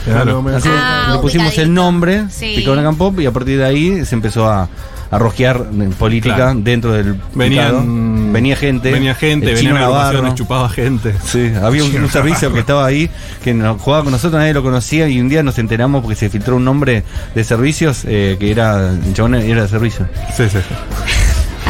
Claro. 0.06 0.42
Así 0.56 0.68
Ah, 0.72 1.10
le 1.12 1.18
pusimos 1.18 1.56
el 1.58 1.74
nombre, 1.74 2.24
Sí. 2.30 2.54
Picado 2.56 2.72
en 2.74 2.80
Acam 2.80 2.96
Pop, 2.96 3.20
y 3.20 3.26
a 3.26 3.32
partir 3.32 3.58
de 3.58 3.64
ahí 3.66 4.04
se 4.06 4.14
empezó 4.14 4.48
a, 4.48 4.66
a 5.10 5.18
rosquear 5.18 5.66
en 5.72 5.90
política 5.92 6.36
Claro. 6.36 6.60
dentro 6.62 6.92
del 6.92 7.14
picado. 7.14 7.78
Venían, 7.78 8.32
venía 8.32 8.56
gente. 8.56 8.92
Venía 8.92 9.14
gente, 9.14 9.46
agrupaciones, 9.46 9.80
Navarro. 9.80 10.34
chupaba 10.34 10.68
gente. 10.68 11.14
Sí, 11.24 11.50
había 11.60 11.82
un, 11.84 11.94
un 11.96 12.08
servicio 12.08 12.52
que 12.52 12.60
estaba 12.60 12.86
ahí, 12.86 13.10
que 13.42 13.52
nos 13.52 13.80
jugaba 13.80 14.04
con 14.04 14.12
nosotros, 14.12 14.38
nadie 14.40 14.54
lo 14.54 14.62
conocía, 14.62 15.08
y 15.08 15.20
un 15.20 15.28
día 15.28 15.42
nos 15.42 15.58
enteramos 15.58 16.02
porque 16.02 16.14
se 16.16 16.30
filtró 16.30 16.56
un 16.56 16.64
nombre 16.64 17.02
de 17.34 17.44
servicios 17.44 18.04
eh, 18.06 18.36
que 18.38 18.50
era, 18.52 18.90
el 18.90 19.12
chabón 19.14 19.34
era 19.34 19.62
de 19.62 19.68
servicio. 19.68 20.06
Sí, 20.36 20.44
sí. 20.48 20.58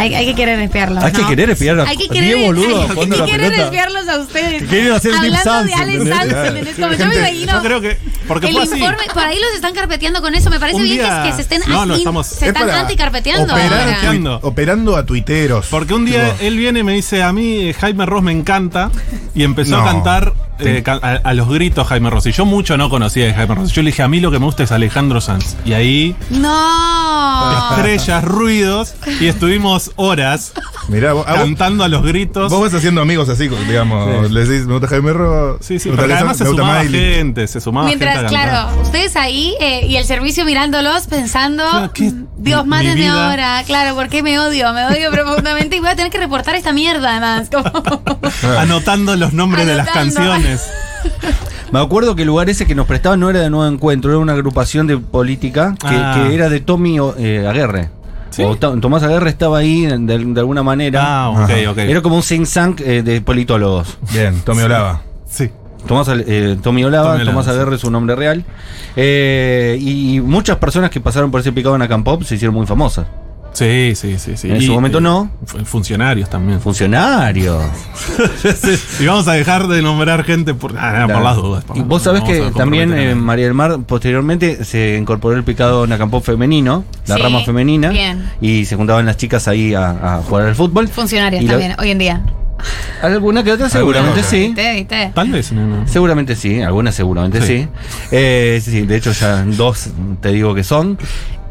Hay, 0.01 0.15
hay 0.15 0.27
que 0.27 0.35
querer 0.35 0.59
espiarlos. 0.61 1.05
Hay 1.05 1.13
que 1.13 1.27
querer 1.27 1.51
espiar 1.51 1.81
a 1.81 1.85
Hay 1.85 1.97
que 1.97 2.09
10 2.09 2.11
querer, 2.11 2.47
boludos 2.47 2.83
hay, 2.83 2.89
jugando 2.95 3.15
hay 3.15 3.21
la 3.21 3.27
que 3.27 3.33
querer 3.33 3.53
espiarlos 3.61 4.09
a 4.09 4.19
ustedes. 4.19 4.63
Que 4.63 4.67
quieren 4.69 4.93
hacer 4.93 5.15
Hablando 5.15 5.63
de 5.65 5.75
Ale 5.75 5.93
¿entendés? 5.95 6.17
Sanz. 6.17 6.77
Como 6.81 6.93
yo 6.95 7.07
me 7.07 7.17
imagino. 7.17 7.53
Yo 7.53 7.63
creo 7.63 7.81
que. 7.81 7.97
Porque 8.27 8.47
el 8.47 8.53
fue 8.55 8.63
así. 8.63 8.75
informe, 8.77 9.03
por 9.13 9.23
ahí 9.25 9.39
los 9.41 9.55
están 9.55 9.75
carpeteando 9.75 10.21
con 10.23 10.35
eso. 10.35 10.51
Me 10.51 10.61
parece 10.61 10.77
Un 10.79 10.85
bien 10.85 10.99
que, 10.99 11.29
que 11.31 11.35
se 11.37 11.43
estén 11.43 11.63
No, 11.69 11.85
no, 11.87 11.95
estamos- 11.95 12.27
se 12.27 12.35
Es 12.37 12.43
están 12.49 12.67
para 12.69 12.81
anticarpeteando 12.81 13.53
ahora. 13.53 13.99
tui- 14.11 14.39
operando 14.43 14.97
a 14.97 15.05
tuiteros. 15.05 15.67
Porque 15.71 15.95
un 15.95 16.05
día 16.07 16.31
Tipo, 16.33 16.45
él 16.45 16.57
viene 16.57 16.81
y 16.81 16.83
me 16.83 16.93
dice, 16.93 17.23
a 17.23 17.33
mí 17.33 17.69
eh, 17.71 17.75
Jaime 17.75 18.07
Ross 18.07 18.23
me 18.23 18.33
encanta, 18.33 18.91
y 19.35 19.43
empezó 19.43 19.77
No. 19.77 19.83
a 19.83 19.85
cantar 19.85 20.33
eh, 20.63 20.83
a, 20.87 21.21
a 21.23 21.35
los 21.35 21.49
gritos 21.49 21.87
Jaime 21.89 22.11
Ross. 22.11 22.27
Y 22.27 22.33
yo 22.33 22.45
mucho 22.45 22.77
no 22.77 22.89
conocía 22.91 23.27
de 23.27 23.35
Jaime 23.35 23.55
Ross. 23.55 23.73
Yo 23.73 23.83
le 23.83 23.91
dije, 23.91 24.03
a 24.03 24.09
mí 24.09 24.21
lo 24.21 24.31
que 24.31 24.39
me 24.39 24.45
gusta 24.47 24.63
es 24.63 24.73
Alejandro 24.73 25.21
Sanz. 25.21 25.57
Y 25.65 25.73
ahí, 25.73 26.17
No. 26.31 27.77
estrellas, 27.77 28.25
ruidos, 28.25 28.95
y 29.21 29.27
estuvimos 29.27 29.93
horas 29.97 30.53
Mirá, 30.89 31.13
vos, 31.13 31.25
cantando 31.25 31.85
a 31.85 31.89
los 31.89 32.03
gritos. 32.03 32.51
vos 32.51 32.61
vas 32.61 32.75
haciendo 32.75 33.01
amigos 33.03 33.29
así, 33.29 33.49
digamos. 33.49 34.27
Sí. 34.29 34.33
Les 34.35 34.49
decís, 34.49 34.67
me 34.67 34.73
gusta 34.75 34.89
Jaime 34.89 35.13
Ro. 35.13 35.59
Sí, 35.61 35.79
sí, 35.79 35.91
porque 35.91 36.13
además 36.13 36.37
se 36.37 36.45
sumaba 36.47 36.85
gente, 36.85 37.47
se 37.47 37.61
sumaba 37.61 37.87
Mientras, 37.87 38.15
gente 38.17 38.27
a 38.27 38.31
cantar. 38.39 38.51
claro, 38.69 38.83
ustedes 38.83 39.17
ahí 39.17 39.55
eh, 39.61 39.87
y 39.87 39.97
el 39.97 40.05
servicio 40.05 40.45
mirándolos 40.45 41.07
pensando, 41.07 41.65
Claro, 41.71 41.93
¿qué? 41.93 42.13
Dios, 42.39 42.67
mátenme 42.67 43.09
ahora. 43.09 43.63
Claro, 43.67 43.95
porque 43.95 44.23
me 44.23 44.39
odio, 44.41 44.73
me 44.73 44.85
odio 44.87 45.11
profundamente 45.11 45.70
voy 45.81 45.91
a 45.91 45.97
tener 45.97 46.11
que 46.11 46.19
reportar 46.19 46.55
esta 46.55 46.73
mierda 46.73 47.11
además. 47.11 47.51
como- 47.51 48.21
Anotando 48.59 49.17
los 49.17 49.33
nombres 49.33 49.67
de 49.67 49.75
las 49.75 49.89
canciones. 49.89 50.71
Me 51.73 51.79
acuerdo 51.81 52.15
que 52.17 52.23
el 52.23 52.29
lugar 52.29 52.51
ese 52.51 52.67
que 52.67 52.75
nos 52.75 52.87
prestaban 52.87 53.21
no 53.21 53.31
era 53.31 53.41
de 53.41 53.51
Nuevo 53.51 53.73
Encuentro, 53.73 54.11
era 54.11 54.19
una 54.19 54.33
agrupación 54.33 54.87
de 54.87 54.99
política 54.99 55.75
que, 55.81 55.87
Ah. 55.89 56.15
que 56.17 56.35
era 56.35 56.49
de 56.49 56.61
Tommy 56.61 56.99
eh, 57.19 57.47
Aguerre. 57.49 57.91
¿Sí? 58.31 58.43
O 58.45 58.57
To- 58.57 58.79
Tomás 58.79 59.03
Aguerre 59.03 59.29
estaba 59.31 59.59
ahí 59.59 59.87
de, 59.87 59.99
de 59.99 60.41
alguna 60.41 60.63
manera. 60.63 61.03
Ah, 61.05 61.31
ok, 61.31 61.39
Ajá. 61.51 61.71
ok. 61.73 61.79
Era 61.79 62.01
como 62.01 62.17
un 62.17 62.23
think 62.23 62.49
tank 62.49 62.81
eh, 62.81 63.03
de 63.03 63.21
politólogos. 63.21 63.99
Bien, 64.13 64.41
Tommy 64.43 64.63
Olava. 64.63 65.03
Sí. 65.29 65.51
Tomás, 65.87 66.09
eh, 66.11 66.57
Tommy 66.63 66.85
Olava, 66.85 67.13
Tommy 67.13 67.23
Olava, 67.23 67.31
Tomás 67.33 67.45
sí. 67.47 67.51
Aguerre 67.53 67.75
es 67.77 67.81
su 67.81 67.91
nombre 67.91 68.15
real. 68.15 68.45
Eh, 68.97 69.79
y 69.81 70.21
muchas 70.21 70.59
personas 70.59 70.91
que 70.91 71.01
pasaron 71.01 71.31
por 71.31 71.41
ese 71.41 71.53
picado 71.53 71.75
en 71.75 71.83
Acampop 71.83 72.23
se 72.23 72.35
hicieron 72.37 72.55
muy 72.55 72.67
famosas. 72.67 73.07
Sí, 73.53 73.93
sí, 73.97 74.17
sí. 74.19 74.37
sí. 74.37 74.51
En 74.51 74.63
su 74.63 74.73
momento 74.73 75.01
no. 75.01 75.31
fu- 75.45 75.59
Funcionarios 75.65 76.31
también. 76.31 76.61
Funcionarios. 76.61 77.63
y 79.01 79.07
vamos 79.07 79.27
a 79.29 79.33
dejar 79.33 79.67
de 79.67 79.83
nombrar 79.83 80.25
gente 80.25 80.55
por, 80.55 80.75
ah, 80.79 81.07
por 81.11 81.21
las 81.23 81.37
dudas. 81.37 81.65
por 81.65 81.77
Y 81.77 81.81
vos 81.83 82.03
sabés 82.03 82.23
no 82.23 82.27
que 82.29 82.51
también 82.57 82.91
nadie. 82.91 83.15
María 83.15 83.45
del 83.47 83.55
Mar 83.55 83.79
posteriormente 83.87 84.65
se 84.65 84.97
incorporó 84.97 85.37
el 85.37 85.45
picado 85.45 85.85
en 85.85 85.93
Acampop 85.93 86.25
femenino, 86.25 86.85
la 87.07 87.17
Sí, 87.17 87.23
rama 87.23 87.41
femenina. 87.45 87.89
bien. 87.91 88.31
Y 88.41 88.65
se 88.65 88.77
juntaban 88.77 89.05
las 89.07 89.17
chicas 89.17 89.49
ahí 89.49 89.75
a, 89.75 90.17
a 90.19 90.23
jugar 90.23 90.47
al 90.47 90.55
fútbol. 90.55 90.89
Funcionarios 90.89 91.43
Y 91.43 91.47
lo- 91.47 91.53
también, 91.53 91.75
hoy 91.79 91.91
en 91.91 91.99
día. 91.99 92.23
Alguna 93.03 93.43
que 93.43 93.53
otra 93.53 93.71
seguramente 93.71 94.23
sí. 94.23 94.55
Tal 95.15 95.31
vez, 95.31 95.51
no, 95.53 95.67
no. 95.67 95.89
Seguramente 95.89 96.37
sí, 96.37 96.61
algunas 96.61 96.95
seguramente 96.95 97.41
sí. 97.41 97.47
Sí. 97.65 97.69
Eh, 98.13 98.61
sí, 98.63 98.83
de 98.83 98.97
hecho 98.97 99.13
ya 99.13 99.43
dos 99.45 99.89
te 100.21 100.29
digo 100.31 100.55
que 100.55 100.63
son. 100.63 100.99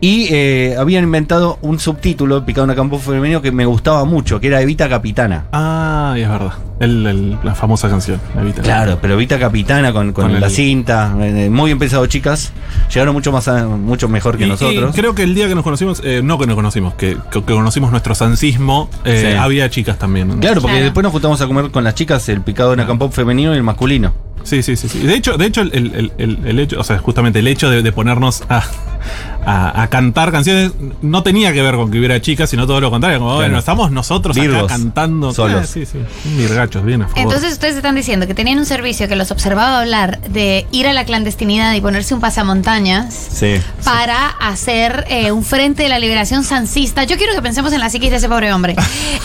Y 0.01 0.27
eh, 0.31 0.75
habían 0.79 1.03
inventado 1.03 1.57
un 1.61 1.77
subtítulo, 1.79 2.45
Picado 2.45 2.63
en 2.65 2.71
Acampop 2.71 3.01
femenino, 3.01 3.41
que 3.41 3.51
me 3.51 3.65
gustaba 3.65 4.05
mucho, 4.05 4.39
que 4.39 4.47
era 4.47 4.61
Evita 4.61 4.87
Capitana. 4.87 5.45
Ah, 5.51 6.15
y 6.17 6.21
es 6.21 6.29
verdad. 6.29 6.53
El- 6.79 7.05
el- 7.05 7.37
la 7.43 7.53
famosa 7.53 7.89
canción. 7.89 8.21
Evita. 8.39 8.61
Claro, 8.61 8.99
pero 9.01 9.15
Evita 9.15 9.37
Capitana 9.37 9.91
con, 9.91 10.13
con 10.13 10.29
Con 10.31 10.39
la 10.39 10.47
el- 10.47 10.53
cinta, 10.53 11.13
eh, 11.19 11.49
muy 11.49 11.65
bien 11.65 11.79
pensado 11.79 12.05
chicas, 12.05 12.53
llegaron 12.93 13.13
mucho 13.13 13.33
más 13.33 13.49
a- 13.49 13.65
mucho 13.67 14.07
mejor 14.07 14.37
que 14.37 14.43
Y- 14.43 14.47
y 14.47 14.49
nosotros. 14.51 14.95
creo 14.95 15.13
que 15.13 15.23
el 15.23 15.35
día 15.35 15.49
que 15.49 15.55
nos 15.55 15.65
conocimos, 15.65 16.01
eh, 16.05 16.21
no 16.23 16.39
que 16.39 16.47
nos 16.47 16.55
conocimos, 16.55 16.93
que, 16.93 17.17
que- 17.29 17.43
que 17.43 17.53
conocimos 17.53 17.91
nuestro 17.91 18.15
sansismo, 18.15 18.89
eh, 19.03 19.31
Sí. 19.33 19.37
había 19.37 19.69
chicas 19.69 19.97
también. 19.99 20.29
¿no? 20.29 20.39
Claro, 20.39 20.61
porque 20.61 20.75
Claro. 20.75 20.85
después 20.85 21.03
nos 21.03 21.11
juntamos 21.11 21.41
a 21.41 21.47
comer 21.47 21.71
con 21.71 21.83
las 21.83 21.95
chicas 21.95 22.29
el 22.29 22.39
picado 22.39 22.71
en 22.71 22.79
Acampop 22.79 23.11
femenino 23.11 23.53
y 23.53 23.57
el 23.57 23.63
masculino. 23.63 24.13
Sí, 24.43 24.63
sí, 24.63 24.77
sí, 24.77 24.87
sí. 24.87 24.99
De 24.99 25.15
hecho, 25.15 25.35
de 25.37 25.45
hecho 25.47 25.59
el, 25.61 25.73
el- 25.73 26.13
el- 26.17 26.39
el 26.45 26.59
hecho, 26.59 26.79
o 26.79 26.83
sea, 26.85 26.97
justamente 26.99 27.39
el 27.39 27.47
hecho 27.47 27.69
de, 27.69 27.81
de 27.83 27.91
ponernos 27.91 28.43
a, 28.47 28.63
a- 29.46 29.81
a 29.84 29.88
cantar 29.89 30.31
canciones 30.31 30.72
no 31.01 31.24
tenía 31.24 31.51
que 31.53 31.62
ver 31.62 31.75
con 31.75 31.89
que 31.91 31.98
hubiera 32.00 32.22
chicas, 32.22 32.50
sino 32.50 32.67
todo 32.67 32.81
lo 32.81 32.91
contrario. 32.91 33.19
Como, 33.19 33.36
bueno, 33.36 33.58
estamos 33.60 33.91
nosotros 33.91 34.36
Virgos, 34.36 34.60
acá 34.63 34.67
cantando. 34.67 35.34
solos. 35.34 35.62
Ah, 35.63 35.67
sí, 35.67 35.86
sí. 35.86 36.00
Virgachos, 36.38 36.84
bien, 36.84 37.01
a 37.03 37.08
favor. 37.08 37.22
Entonces 37.24 37.53
ustedes 37.53 37.75
están 37.75 37.96
diciendo 37.96 38.27
que 38.27 38.34
tenían 38.34 38.60
un 38.60 38.65
servicio 38.65 39.08
que 39.08 39.15
los 39.15 39.31
observaba 39.31 39.79
hablar 39.79 40.19
de 40.29 40.67
ir 40.72 40.88
a 40.88 40.93
la 40.93 41.05
clandestinidad 41.05 41.74
y 41.74 41.81
ponerse 41.81 42.13
un 42.13 42.19
pasamontañas 42.22 43.13
Sí. 43.31 43.55
para 43.84 44.27
hacer 44.27 45.05
eh, 45.10 45.31
un 45.31 45.43
frente 45.43 45.84
de 45.84 45.89
la 45.89 46.00
liberación 46.00 46.43
sancista. 46.43 47.03
Yo 47.05 47.17
quiero 47.17 47.34
que 47.34 47.41
pensemos 47.41 47.74
en 47.74 47.79
la 47.79 47.89
psiquis 47.89 48.10
de 48.12 48.17
ese 48.17 48.29
pobre 48.29 48.51
hombre. 48.53 48.75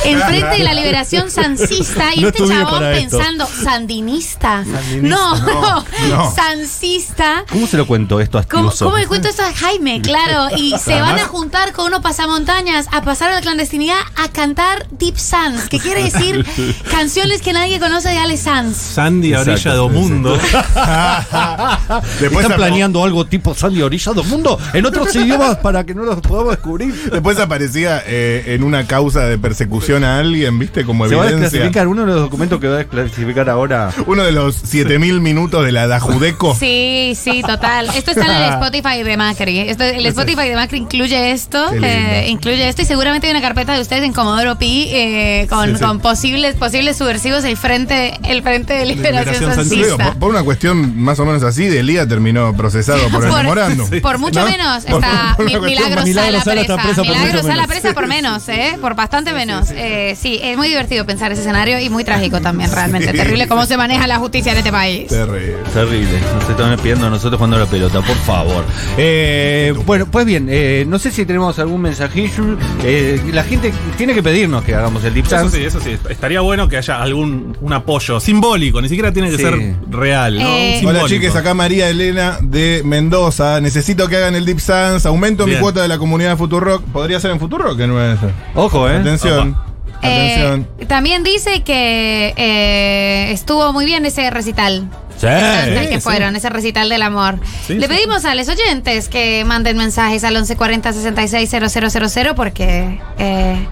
En 0.04 0.21
frente 0.21 0.59
de 0.59 0.64
la 0.64 0.75
liberación 0.75 1.30
sancista 1.30 2.14
y 2.14 2.21
No 2.21 2.28
este 2.28 2.47
chabón 2.47 2.80
pensando, 2.92 3.47
sandinista. 3.47 4.64
Sandinista, 4.64 5.09
No, 5.09 5.37
no, 5.38 5.85
no. 6.11 6.35
sancista. 6.35 7.44
¿Cómo 7.50 7.66
se 7.66 7.76
lo 7.76 7.87
cuento 7.87 8.21
esto 8.21 8.42
¿Cómo, 8.50 8.68
astuoso? 8.68 8.85
¿Cómo 8.87 8.99
le 8.99 9.06
cuento 9.06 9.28
esto 9.28 9.42
a 9.42 9.52
Jaime? 9.52 10.00
Claro, 10.04 10.56
y 10.56 10.75
se 10.78 11.00
van 11.00 11.18
a 11.18 11.25
juntar 11.25 11.73
con 11.73 11.87
unos 11.87 12.00
pasamontañas 12.00 12.87
a 12.92 13.02
pasar 13.02 13.30
a 13.30 13.34
la 13.34 13.40
clandestinidad 13.40 13.96
a 14.16 14.28
cantar 14.28 14.87
Deep 14.90 15.16
Sans, 15.16 15.68
que 15.68 15.78
quiere 15.78 16.04
decir 16.04 16.44
canciones 16.90 17.40
que 17.40 17.52
nadie 17.52 17.80
conoce 17.80 18.11
de 18.11 18.18
Ale 18.18 18.37
Sanz. 18.37 18.76
Sandy 18.76 19.34
a 19.34 19.40
orilla 19.40 19.75
do 19.75 19.88
mundo. 19.88 20.38
Después, 22.20 22.44
¿Están 22.44 22.56
planeando 22.56 23.02
algo 23.04 23.25
tipo 23.26 23.54
Sandy 23.54 23.82
Orilla 23.82 24.12
del 24.12 24.25
Mundo 24.25 24.58
en 24.73 24.87
otros 24.87 25.14
idiomas 25.16 25.56
para 25.56 25.84
que 25.84 25.94
no 25.94 26.04
los 26.04 26.20
podamos 26.20 26.52
descubrir? 26.52 26.94
después 27.11 27.38
aparecía 27.38 28.02
eh, 28.06 28.44
en 28.49 28.62
una 28.62 28.87
causa 28.87 29.25
de 29.26 29.38
persecución 29.38 30.04
a 30.04 30.18
alguien, 30.18 30.58
¿viste? 30.58 30.84
Como 30.84 31.08
Se 31.08 31.14
va 31.14 31.25
a 31.25 31.26
desclasificar 31.26 31.88
uno 31.88 32.02
de 32.02 32.08
los 32.08 32.20
documentos 32.20 32.61
que 32.61 32.68
va 32.68 32.75
a 32.75 32.78
desclasificar 32.78 33.49
ahora. 33.49 33.90
Uno 34.06 34.23
de 34.25 34.32
los 34.32 34.56
7000 34.56 35.20
minutos 35.20 35.64
de 35.64 35.73
la 35.73 35.87
Dajudeco. 35.87 36.54
Sí, 36.54 37.16
sí, 37.20 37.42
total. 37.42 37.88
Esto 37.94 38.11
está 38.11 38.25
en 38.26 38.42
el 38.42 38.52
Spotify 38.54 39.02
de 39.02 39.16
Macri. 39.16 39.58
Esto, 39.61 39.84
el 39.96 40.06
Spotify 40.06 40.48
de 40.48 40.56
Macri 40.56 40.78
incluye 40.78 41.30
esto, 41.32 41.66
eh, 41.82 42.26
incluye 42.28 42.68
esto 42.68 42.82
y 42.82 42.84
seguramente 42.84 43.26
hay 43.26 43.32
una 43.32 43.40
carpeta 43.40 43.74
de 43.74 43.80
ustedes 43.80 44.02
en 44.04 44.12
Comodoro 44.12 44.56
Pi 44.58 44.88
eh, 44.90 45.46
con, 45.48 45.70
Sí, 45.70 45.76
sí. 45.76 45.82
con 45.84 46.00
posibles 46.00 46.54
posibles 46.56 46.96
subversivos 46.96 47.44
el 47.44 47.56
frente 47.56 48.18
el 48.24 48.42
frente 48.42 48.74
de 48.74 48.86
liberación, 48.86 49.54
sancista. 49.54 49.96
por, 50.10 50.18
por 50.18 50.30
una 50.30 50.42
cuestión 50.42 50.98
más 51.00 51.18
o 51.20 51.24
menos 51.24 51.42
así, 51.42 51.66
Delía 51.66 52.06
terminó 52.06 52.54
procesado 52.56 53.08
por 53.08 53.24
el 53.24 53.30
Por- 53.30 53.42
memorándum. 53.42 53.88
Por 54.02 54.18
mucho 54.18 54.40
¿No? 54.40 54.46
menos 54.46 54.84
Por- 54.84 55.02
está 55.02 55.34
por 55.36 55.46
una 55.46 55.54
Mi- 55.54 55.58
cuestión 55.58 55.64
Milagro 55.64 55.96
más- 55.96 56.04
Milagro 56.04 56.40
Sala 56.40 56.60
presa. 56.64 56.76
presa 56.76 56.94
por 56.96 57.04
Milagro 57.06 57.26
mucho 57.32 57.42
Sala 57.42 57.54
menos. 57.54 57.66
presa 57.66 57.94
por 57.94 58.06
menos, 58.06 58.48
¿eh? 58.48 58.78
Por 58.80 58.94
bastante 58.94 59.32
menos. 59.32 59.68
Eh, 59.70 60.16
sí, 60.20 60.38
es 60.42 60.56
muy 60.56 60.68
divertido 60.68 61.04
pensar 61.06 61.32
ese 61.32 61.40
escenario 61.42 61.78
y 61.80 61.88
muy 61.90 62.04
trágico 62.04 62.40
también, 62.40 62.70
realmente. 62.74 63.10
Sí. 63.10 63.16
Terrible 63.16 63.48
cómo 63.48 63.66
se 63.66 63.76
maneja 63.76 64.06
la 64.06 64.18
justicia 64.18 64.52
en 64.52 64.58
este 64.58 64.70
país. 64.72 65.08
Terrible. 65.08 65.56
Terrible. 65.72 66.20
Nos 66.34 66.48
están 66.50 66.76
pidiendo 66.78 67.06
a 67.06 67.10
nosotros 67.10 67.36
jugando 67.38 67.56
a 67.56 67.60
la 67.60 67.66
pelota, 67.66 68.00
por 68.02 68.16
favor. 68.18 68.64
Eh, 68.98 69.74
bueno, 69.86 70.06
pues 70.10 70.24
bien, 70.26 70.48
eh, 70.50 70.84
no 70.88 70.98
sé 70.98 71.10
si 71.10 71.24
tenemos 71.26 71.58
algún 71.58 71.80
mensajillo. 71.82 72.56
Eh, 72.84 73.20
la 73.32 73.44
gente 73.44 73.72
tiene 73.96 74.14
que 74.14 74.22
pedirnos 74.22 74.64
que 74.64 74.74
hagamos 74.74 75.04
el 75.04 75.14
Deep 75.14 75.26
Eso 75.26 75.36
Sans. 75.36 75.52
sí, 75.52 75.64
eso 75.64 75.80
sí. 75.80 75.96
Estaría 76.08 76.40
bueno 76.40 76.68
que 76.68 76.76
haya 76.76 77.02
algún 77.02 77.56
un 77.60 77.72
apoyo 77.72 78.20
simbólico, 78.20 78.80
ni 78.80 78.88
siquiera 78.88 79.12
tiene 79.12 79.30
que 79.30 79.36
Sí. 79.36 79.42
ser 79.42 79.74
real, 79.90 80.38
¿no? 80.38 80.48
Eh, 80.48 80.76
Simbólico. 80.78 81.04
Hola 81.04 81.14
chiques, 81.14 81.34
acá 81.36 81.54
María 81.54 81.88
Elena 81.88 82.38
de 82.42 82.82
Mendoza. 82.84 83.60
Necesito 83.60 84.08
que 84.08 84.16
hagan 84.16 84.34
el 84.34 84.44
Deep 84.44 84.60
Sans. 84.60 85.04
Aumento 85.06 85.46
mi 85.46 85.56
cuota 85.56 85.82
de 85.82 85.88
la 85.88 85.98
comunidad 85.98 86.30
de 86.30 86.36
Futurock. 86.36 86.82
¿Podría 86.84 87.20
ser 87.20 87.30
en 87.32 87.40
Futurock? 87.40 87.76
Que 87.76 87.86
no 87.86 88.02
es 88.02 88.18
eso. 88.18 88.30
Ojo, 88.54 88.88
eh. 88.88 88.96
Atención. 88.96 89.56
Eh, 90.02 90.42
Atención. 90.42 90.86
también 90.88 91.22
dice 91.24 91.62
que 91.62 92.34
eh, 92.36 93.32
estuvo 93.32 93.72
muy 93.72 93.86
bien 93.86 94.04
ese 94.04 94.28
recital. 94.30 94.88
Sí. 95.16 95.26
Que 95.26 95.94
sí. 95.94 96.00
fueron, 96.00 96.37
ese 96.37 96.49
recital 96.50 96.88
del 96.88 97.02
amor. 97.02 97.38
Sí, 97.66 97.75
Le 97.75 97.87
sí, 97.87 97.94
pedimos 97.94 98.25
a 98.25 98.35
los 98.35 98.49
oyentes 98.49 99.09
que 99.09 99.44
manden 99.44 99.76
mensajes 99.76 100.25
al 100.25 100.35
1140 100.35 100.92
660000 100.92 102.35
porque 102.35 103.00
eh, 103.18 103.66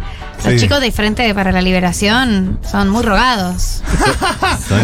los 0.44 0.54
Sí. 0.54 0.58
chicos 0.60 0.80
de 0.80 0.90
Frente 0.90 1.32
para 1.34 1.52
la 1.52 1.60
Liberación 1.62 2.58
son 2.68 2.88
muy 2.88 3.02
rogados. 3.02 3.82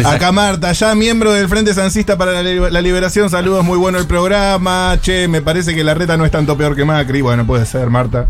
Acá 0.05 0.31
Marta, 0.31 0.71
ya 0.71 0.95
miembro 0.95 1.33
del 1.33 1.49
Frente 1.49 1.73
Sancista 1.73 2.17
para 2.17 2.41
la 2.43 2.81
Liberación. 2.81 3.29
Saludos, 3.29 3.63
muy 3.65 3.77
bueno 3.77 3.97
el 3.97 4.07
programa. 4.07 4.97
Che, 5.01 5.27
me 5.27 5.41
parece 5.41 5.75
que 5.75 5.83
la 5.83 5.93
reta 5.93 6.15
no 6.17 6.25
es 6.25 6.31
tanto 6.31 6.57
peor 6.57 6.75
que 6.75 6.85
Macri. 6.85 7.21
Bueno, 7.21 7.45
puede 7.45 7.65
ser, 7.65 7.89
Marta. 7.89 8.27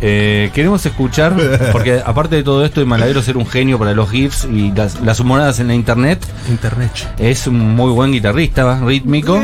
Eh, 0.00 0.50
queremos 0.54 0.84
escuchar, 0.86 1.34
porque 1.72 2.00
aparte 2.04 2.36
de 2.36 2.42
todo 2.42 2.64
esto, 2.64 2.80
de 2.80 2.86
Maladero 2.86 3.22
ser 3.22 3.36
un 3.36 3.46
genio 3.46 3.78
para 3.78 3.92
los 3.94 4.10
GIFs 4.10 4.46
y 4.50 4.72
las, 4.72 5.00
las 5.02 5.20
humoradas 5.20 5.60
en 5.60 5.68
la 5.68 5.74
internet, 5.74 6.24
Internet. 6.48 6.90
es 7.18 7.46
un 7.46 7.74
muy 7.76 7.92
buen 7.92 8.12
guitarrista 8.12 8.80
rítmico. 8.84 9.40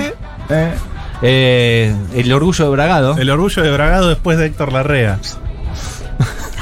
Eh, 0.48 0.72
Eh, 1.22 1.94
el 2.14 2.30
orgullo 2.32 2.64
de 2.66 2.70
Bragado. 2.70 3.16
El 3.16 3.30
orgullo 3.30 3.62
de 3.62 3.70
Bragado 3.72 4.08
después 4.10 4.36
de 4.38 4.46
Héctor 4.46 4.72
Larrea. 4.72 5.18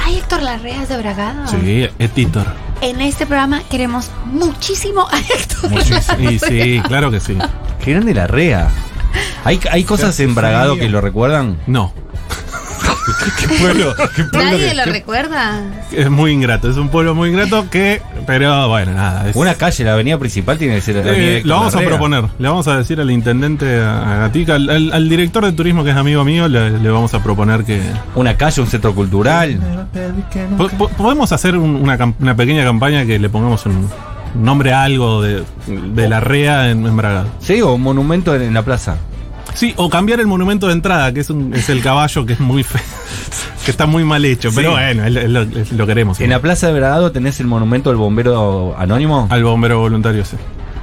Ay, 0.04 0.18
Héctor 0.18 0.42
Larrea 0.42 0.82
es 0.82 0.88
de 0.88 0.96
Bragado. 0.98 1.46
Sí, 1.48 1.88
Editor. 1.98 2.46
En 2.80 3.00
este 3.00 3.26
programa 3.26 3.62
queremos 3.70 4.10
muchísimo 4.26 5.08
a 5.10 5.18
Héctor. 5.18 5.70
Y 6.20 6.38
sí, 6.38 6.80
claro 6.86 7.10
que 7.10 7.20
sí. 7.20 7.36
Qué 7.82 7.92
grande 7.92 8.14
la 8.14 8.26
rea. 8.26 8.68
¿Hay, 9.44 9.58
hay 9.70 9.84
cosas 9.84 10.18
en 10.20 10.34
Bragado 10.34 10.76
que 10.76 10.88
lo 10.88 11.00
recuerdan? 11.00 11.58
No. 11.66 11.92
¿Qué 13.40 13.49
pueblo? 13.49 13.95
¿Qué 14.16 14.25
pueblo 14.25 14.50
Nadie 14.50 14.69
que- 14.71 14.75
lo 14.75 14.85
qué- 14.85 14.90
recuerda. 14.90 15.61
Es 15.93 16.11
muy 16.11 16.33
ingrato, 16.33 16.71
es 16.71 16.76
un 16.76 16.88
pueblo 16.88 17.14
muy 17.14 17.28
ingrato 17.31 17.69
que. 17.71 18.00
Pero 18.26 18.69
bueno, 18.69 18.93
nada. 18.93 19.28
es- 19.28 19.37
Una 19.37 19.54
calle, 19.54 19.85
la 19.85 19.93
avenida 19.95 20.19
principal 20.19 20.59
tiene 20.59 20.75
que 20.76 20.81
ser 20.81 21.04
la 21.04 21.12
Eh, 21.12 21.43
lo 21.45 21.57
vamos 21.57 21.75
a 21.75 21.81
proponer. 21.81 22.25
Le 22.38 22.49
vamos 22.49 22.66
a 22.69 22.76
decir 22.78 23.00
al 23.00 23.11
intendente, 23.11 23.81
a 23.81 24.16
Gatica, 24.21 24.54
al, 24.57 24.69
al- 24.71 24.93
al 24.93 25.09
director 25.09 25.45
de 25.45 25.52
turismo 25.52 25.85
que 25.85 25.90
es 25.90 25.97
amigo 25.97 26.25
mío, 26.25 26.49
le, 26.49 26.78
le 26.78 26.90
vamos 26.90 27.12
a 27.14 27.23
proponer 27.23 27.64
que. 27.64 27.81
Una 28.14 28.37
calle, 28.37 28.61
un 28.62 28.66
centro 28.69 28.95
cultural. 28.95 29.59
Po- 30.57 30.69
po- 30.69 30.88
Podemos 30.90 31.33
hacer 31.33 31.57
un- 31.57 31.76
una, 31.76 32.37
pequeña 32.37 32.64
campaña 32.64 33.04
que 33.04 33.19
le 33.19 33.28
pongamos 33.28 33.64
un 33.66 33.88
nombre 34.35 34.73
a 34.73 34.83
algo 34.83 35.23
de, 35.23 35.45
de 35.66 36.09
la 36.09 36.21
REA 36.21 36.71
en, 36.71 36.87
en 36.87 36.97
Bragado. 36.97 37.28
Sí, 37.40 37.61
o 37.61 37.75
un 37.75 37.83
monumento 37.83 38.35
en, 38.35 38.43
en 38.43 38.54
la 38.54 38.62
plaza. 38.62 38.97
Sí, 39.54 39.73
o 39.76 39.88
cambiar 39.88 40.20
el 40.20 40.26
monumento 40.26 40.66
de 40.66 40.73
entrada, 40.73 41.12
que 41.12 41.20
es, 41.20 41.30
un- 41.30 41.54
es 41.54 41.68
el 41.68 41.80
caballo 41.82 42.26
que 42.26 42.32
es 42.34 42.40
muy 42.40 42.62
feo, 42.64 42.82
que 43.64 43.70
está 43.70 43.87
muy 43.87 44.04
mal 44.04 44.25
hecho. 44.25 44.50
Pero 44.54 44.73
bueno, 44.73 45.04
lo, 45.08 45.87
queremos. 45.87 46.20
En 46.20 46.30
la 46.30 46.40
plaza 46.40 46.66
de 46.66 46.73
Bragado 46.75 47.12
tenés 47.12 47.38
el 47.40 47.46
monumento 47.46 47.90
del 47.90 47.96
bombero 47.96 48.75
anónimo. 48.78 49.28
Al 49.30 49.44
bombero 49.44 49.78
voluntario, 49.78 50.25
sí. 50.25 50.37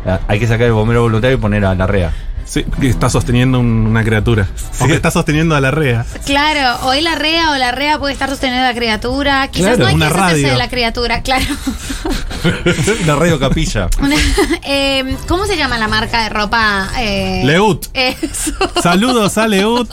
Ah, 0.05 0.19
Hay 0.27 0.39
que 0.39 0.47
sacar 0.47 0.67
el 0.67 0.73
bombero 0.73 1.01
voluntario 1.03 1.37
y 1.37 1.39
poner 1.39 1.65
a 1.65 1.75
la 1.75 1.85
rea. 1.85 2.11
Sí, 2.51 2.65
que 2.81 2.89
está 2.89 3.09
sosteniendo 3.09 3.61
un- 3.61 3.87
una 3.87 4.03
criatura. 4.03 4.45
O 4.81 4.85
que 4.85 4.93
está 4.93 5.09
sosteniendo 5.09 5.55
a 5.55 5.61
la 5.61 5.71
REA. 5.71 6.05
Claro, 6.25 6.85
hoy 6.85 6.99
la 6.99 7.15
rea 7.15 7.51
o 7.51 7.55
la 7.55 7.71
rea 7.71 7.97
puede 7.97 8.11
estar 8.11 8.29
sosteniendo 8.29 8.65
a 8.65 8.67
la 8.71 8.75
criatura. 8.77 9.47
Quizás 9.47 9.77
Claro, 9.77 9.83
no 9.83 9.87
hay 9.87 9.95
una 9.95 10.07
que 10.07 10.13
deshacerse 10.13 10.41
radio. 10.41 10.51
de 10.51 10.57
la 10.57 10.69
criatura, 10.69 11.21
claro. 11.21 11.45
la 13.05 13.15
radio 13.15 13.39
capilla. 13.39 13.87
Una- 14.01 14.17
eh, 14.65 15.15
¿Cómo 15.29 15.45
se 15.45 15.55
llama 15.55 15.77
la 15.77 15.87
marca 15.87 16.23
de 16.23 16.29
ropa? 16.29 16.89
Eh, 16.99 17.43
Leut. 17.45 17.85
Eso. 17.93 18.51
Saludos 18.83 19.37
a 19.37 19.47
Leut. 19.47 19.89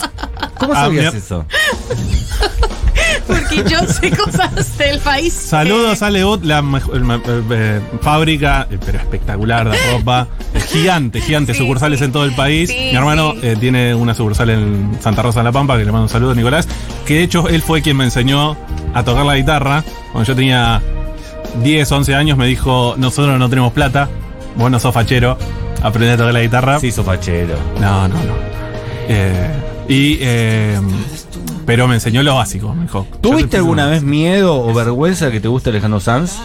¿Cómo 0.58 0.72
Ah, 0.72 0.80
sabías 0.86 1.14
eso? 1.14 1.46
Porque 3.48 3.70
yo 3.70 3.78
sé 3.86 4.10
cosas 4.10 4.76
del 4.78 4.98
país. 5.00 5.32
Saludos 5.32 6.02
a 6.02 6.10
Leut, 6.10 6.44
la 6.44 6.62
mejor- 6.62 6.96
eh, 6.96 7.42
eh, 7.50 7.80
fábrica, 8.02 8.66
eh, 8.70 8.78
pero 8.84 8.98
espectacular 8.98 9.68
de 9.70 9.76
ropa, 9.92 10.28
gigante, 10.70 11.20
gigante, 11.20 11.52
Sí, 11.54 11.60
sucursales 11.60 11.98
sí. 11.98 12.04
en 12.06 12.12
todo 12.12 12.24
el 12.24 12.34
país. 12.34 12.68
Sí, 12.70 12.76
Mi 12.90 12.96
hermano 12.96 13.32
sí. 13.32 13.40
eh, 13.42 13.56
tiene 13.58 13.94
una 13.94 14.14
sucursal 14.14 14.50
en 14.50 14.98
Santa 15.00 15.22
Rosa 15.22 15.40
de 15.40 15.44
la 15.44 15.52
Pampa, 15.52 15.76
que 15.78 15.84
le 15.84 15.92
mando 15.92 16.04
un 16.04 16.08
saludo, 16.08 16.34
Nicolás, 16.34 16.68
que 17.06 17.14
de 17.14 17.22
hecho 17.22 17.48
él 17.48 17.62
fue 17.62 17.80
quien 17.82 17.96
me 17.96 18.04
enseñó 18.04 18.56
a 18.94 19.02
tocar 19.04 19.24
la 19.24 19.36
guitarra. 19.36 19.82
Cuando 20.12 20.26
yo 20.28 20.34
tenía 20.36 20.82
10, 21.62 21.90
11 21.90 22.14
años 22.14 22.36
me 22.36 22.46
dijo, 22.46 22.94
nosotros 22.98 23.38
no 23.38 23.48
tenemos 23.48 23.72
plata, 23.72 24.08
vos 24.56 24.70
no 24.70 24.78
sos 24.78 24.92
fachero, 24.92 25.38
aprendí 25.82 26.10
a 26.12 26.16
tocar 26.16 26.34
la 26.34 26.40
guitarra. 26.42 26.80
Sí, 26.80 26.90
sofachero. 26.92 27.56
No, 27.80 28.08
no, 28.08 28.14
no. 28.14 28.34
Eh, 29.08 29.50
y, 29.88 30.18
eh, 30.20 30.78
pero 31.68 31.86
me 31.86 31.96
enseñó 31.96 32.22
lo 32.22 32.34
básico, 32.36 32.74
me 32.74 32.84
dijo. 32.84 33.06
¿Tuviste 33.20 33.42
"Yo 33.42 33.48
te 33.50 33.56
alguna 33.58 33.82
enseño". 33.82 34.00
vez 34.00 34.02
miedo 34.02 34.58
o 34.64 34.72
vergüenza 34.72 35.30
que 35.30 35.38
te 35.38 35.48
guste 35.48 35.68
Alejandro 35.68 36.00
Sanz? 36.00 36.36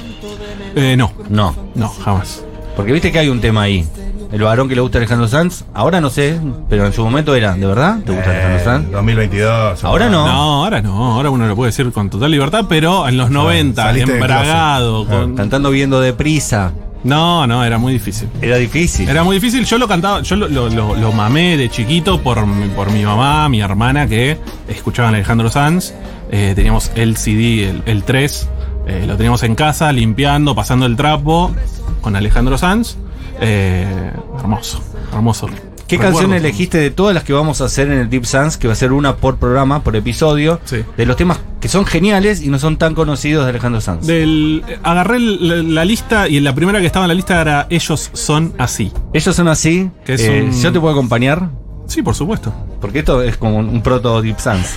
Eh, 0.76 0.96
no, 0.98 1.14
No. 1.30 1.56
no, 1.76 1.88
jamás. 1.88 2.44
Porque 2.76 2.92
viste 2.92 3.10
que 3.12 3.20
hay 3.20 3.30
un 3.30 3.40
tema 3.40 3.62
ahí. 3.62 3.88
El 4.34 4.42
varón 4.42 4.68
que 4.68 4.76
le 4.76 4.82
gusta 4.82 4.98
Alejandro 4.98 5.28
Sanz, 5.30 5.64
ahora 5.74 6.02
no 6.02 6.10
sé, 6.10 6.38
pero 6.68 6.86
en 6.86 6.92
su 6.92 7.04
momento 7.06 7.36
era, 7.36 7.54
¿de 7.56 7.66
verdad? 7.66 8.00
¿Te 8.06 8.12
gusta 8.12 8.32
Alejandro 8.32 8.60
Eh, 8.60 8.64
Sanz? 8.66 8.92
2022. 8.92 9.84
Ahora 9.86 10.10
no. 10.10 10.26
No, 10.28 10.64
ahora 10.64 10.82
no, 10.82 11.14
ahora 11.14 11.30
uno 11.30 11.48
lo 11.48 11.56
puede 11.56 11.70
decir 11.70 11.90
con 11.94 12.10
total 12.10 12.32
libertad, 12.32 12.66
pero 12.68 13.08
en 13.08 13.16
los 13.16 13.30
90, 13.30 13.82
saliste 13.82 14.12
del 14.12 14.22
embragado. 14.22 15.08
con- 15.08 15.36
Cantando 15.36 15.70
viendo 15.70 16.02
deprisa. 16.02 16.74
No, 17.04 17.46
no, 17.48 17.64
era 17.66 17.78
muy 17.78 17.94
difícil. 17.94 18.30
Era 18.42 18.56
difícil. 18.58 19.10
Era 19.10 19.24
muy 19.24 19.36
difícil, 19.36 19.66
yo 19.66 19.78
lo 19.78 19.88
cantaba, 19.88 20.22
yo 20.22 20.36
lo, 20.38 20.48
lo- 20.48 20.70
lo- 20.70 20.96
lo 20.96 21.12
mamé 21.12 21.58
de 21.58 21.70
chiquito 21.70 22.22
por, 22.22 22.46
mi- 22.48 22.70
por 22.70 22.92
mi 22.92 23.04
mamá, 23.04 23.50
mi 23.50 23.60
hermana 23.62 24.08
que 24.08 24.38
escuchaban 24.70 25.14
Alejandro 25.14 25.50
Sanz. 25.50 25.94
Eh, 26.32 26.54
teníamos 26.56 26.92
el 26.96 27.18
CD, 27.18 27.70
el, 27.70 27.84
el 27.86 28.04
3, 28.04 28.50
eh, 28.88 29.04
lo 29.08 29.18
teníamos 29.18 29.44
en 29.44 29.56
casa, 29.56 29.92
limpiando, 29.92 30.56
pasando 30.56 30.86
el 30.86 30.96
trapo 30.96 31.54
con 32.02 32.16
Alejandro 32.16 32.58
Sanz. 32.58 32.96
Eh, 33.42 33.86
hermoso, 34.40 34.82
hermoso. 35.14 35.48
¿Qué 35.88 35.98
Recuerdo. 35.98 36.20
canción 36.20 36.34
elegiste 36.34 36.78
de 36.78 36.90
todas 36.90 37.14
las 37.14 37.24
que 37.24 37.34
vamos 37.34 37.60
a 37.62 37.66
hacer 37.66 37.92
en 37.92 38.00
el 38.00 38.10
Deep 38.10 38.26
Sans? 38.26 38.58
Que 38.58 38.68
va 38.68 38.74
a 38.74 38.76
ser 38.78 38.94
una 38.94 39.18
por 39.18 39.36
programa, 39.38 39.84
por 39.84 39.96
episodio. 39.96 40.60
Sí. 40.66 40.78
De 40.98 41.06
los 41.06 41.18
temas 41.18 41.40
que 41.64 41.70
son 41.70 41.86
geniales 41.86 42.42
y 42.44 42.50
no 42.50 42.60
son 42.60 42.76
tan 42.76 42.94
conocidos 42.94 43.46
de 43.46 43.52
Alejandro 43.52 43.80
Sanz. 43.80 44.06
Del, 44.06 44.66
agarré 44.84 45.18
la, 45.18 45.56
la 45.64 45.86
lista 45.86 46.28
y 46.28 46.42
la 46.42 46.54
primera 46.54 46.82
que 46.82 46.86
estaba 46.88 47.06
en 47.06 47.08
la 47.08 47.14
lista 47.16 47.40
era 47.40 47.68
Ellos 47.70 48.10
son 48.12 48.52
así. 48.58 48.92
Ellos 49.14 49.34
son 49.34 49.48
así. 49.48 49.90
Que 50.06 50.16
es 50.16 50.22
eh, 50.24 50.44
un- 50.44 50.62
Yo 50.62 50.74
te 50.74 50.80
puedo 50.82 50.92
acompañar. 50.94 51.50
Sí, 51.88 52.02
por 52.02 52.16
supuesto. 52.16 52.54
Porque 52.82 53.00
esto 53.00 53.22
es 53.22 53.38
como 53.38 53.60
un, 53.60 53.70
un 53.70 53.82
proto 53.82 54.22
Deep 54.22 54.40
Sans. 54.42 54.74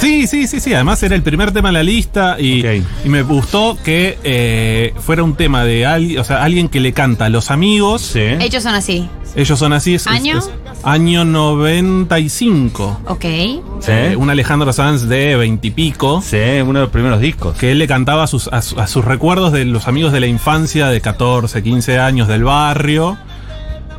Sí, 0.00 0.26
sí, 0.28 0.46
sí, 0.46 0.60
sí. 0.60 0.72
Además 0.74 1.02
era 1.02 1.14
el 1.16 1.22
primer 1.22 1.50
tema 1.52 1.68
en 1.68 1.74
la 1.74 1.82
lista 1.82 2.36
y, 2.40 2.62
me 3.04 3.22
gustó 3.22 3.76
que 3.84 4.18
eh, 4.22 4.94
fuera 5.00 5.22
un 5.24 5.34
tema 5.34 5.64
de 5.64 5.86
alguien, 5.86 6.20
o 6.20 6.24
sea, 6.24 6.42
alguien 6.44 6.68
que 6.68 6.78
le 6.80 6.92
canta 6.92 7.24
a 7.26 7.28
los 7.28 7.50
amigos. 7.50 8.14
Ellos 8.16 8.62
son 8.62 8.74
así. 8.74 9.08
Ellos 9.34 9.58
son 9.58 9.72
así. 9.72 9.94
Es, 9.96 10.02
es- 10.02 10.06
¿Año? 10.06 10.38
es 10.38 10.50
año 10.84 11.24
95. 11.24 13.00
Ok. 13.06 13.22
Sí. 13.22 13.60
Eh, 13.88 14.16
un 14.16 14.30
Alejandro 14.30 14.72
Sanz 14.72 15.02
de 15.08 15.36
veintipico. 15.36 16.22
Sí, 16.22 16.36
uno 16.62 16.78
de 16.78 16.84
los 16.86 16.90
primeros 16.90 17.20
discos. 17.20 17.56
Que 17.56 17.72
él 17.72 17.78
le 17.78 17.86
cantaba 17.88 18.22
a 18.22 18.26
sus, 18.28 18.48
a, 18.48 18.62
su- 18.62 18.78
a 18.80 18.86
sus 18.86 19.04
recuerdos 19.04 19.52
de 19.52 19.64
los 19.64 19.88
amigos 19.88 20.12
de 20.12 20.20
la 20.20 20.26
infancia 20.28 20.88
de 20.88 21.00
14, 21.00 21.62
15 21.62 21.98
años 21.98 22.28
del 22.28 22.44
barrio. 22.44 23.18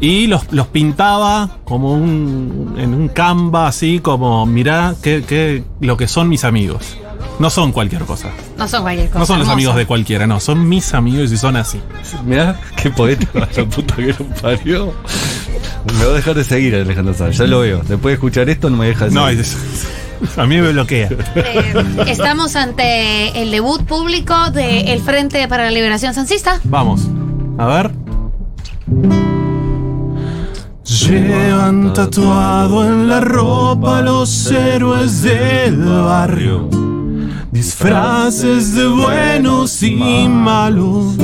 Y 0.02 0.28
los, 0.28 0.52
los 0.52 0.68
pintaba 0.68 1.58
como 1.66 1.94
un. 1.94 2.76
en 2.78 2.94
un 2.94 3.08
canva, 3.10 3.68
así 3.68 4.00
como, 4.00 4.46
mirá 4.46 4.96
qué, 5.04 5.24
qué- 5.28 5.64
lo 5.82 5.98
que 5.98 6.08
son 6.08 6.30
mis 6.30 6.44
amigos. 6.46 6.96
No 7.38 7.50
son 7.50 7.72
cualquier 7.72 8.04
cosa. 8.04 8.30
No 8.58 8.68
son 8.68 8.82
cualquier 8.82 9.08
cosa. 9.08 9.20
No 9.20 9.26
son 9.26 9.40
los 9.40 9.48
hermoso. 9.48 9.54
amigos 9.54 9.76
de 9.78 9.86
cualquiera, 9.86 10.28
no. 10.28 10.40
Son 10.40 10.68
mis 10.68 10.94
amigos 10.94 11.32
y 11.32 11.38
son 11.38 11.56
así. 11.56 11.80
Mirá, 12.26 12.60
qué 12.82 12.90
poeta 12.90 13.28
la 13.34 13.66
puta 13.66 13.96
que 13.96 14.08
lo 14.18 14.26
parió. 14.42 14.94
Me 15.98 16.06
va 16.06 16.12
a 16.12 16.16
dejar 16.16 16.36
de 16.36 16.44
seguir 16.44 16.76
Alejandro 16.76 17.14
Sanz, 17.14 17.38
ya 17.38 17.46
lo 17.46 17.62
veo. 17.62 17.78
Después 17.80 18.04
de 18.12 18.14
escuchar 18.14 18.50
esto 18.50 18.70
no 18.70 18.78
me 18.78 18.88
deja 18.88 19.06
de 19.06 19.12
No, 19.12 19.26
seguir. 19.28 19.42
es- 19.42 19.58
a 20.38 20.46
mí 20.46 20.58
me 20.58 20.72
bloquea. 20.74 21.10
Eh, 21.36 21.74
estamos 22.08 22.56
ante 22.58 23.42
el 23.42 23.52
debut 23.52 23.84
público 23.86 24.52
del 24.52 25.00
Frente 25.02 25.48
para 25.48 25.64
la 25.66 25.72
Liberación 25.72 26.14
Sancista. 26.14 26.60
Vamos. 26.66 27.08
A 27.58 27.66
ver. 27.68 27.92
Llevan 31.10 31.92
tatuado 31.92 32.86
en 32.86 33.10
la 33.10 33.20
ropa 33.20 34.00
los 34.04 34.52
héroes 34.52 35.24
del 35.24 35.78
barrio. 35.78 36.70
Disfraces 37.52 38.76
de 38.76 38.86
buenos 38.86 39.82
y 39.82 40.28
malos. 40.30 41.18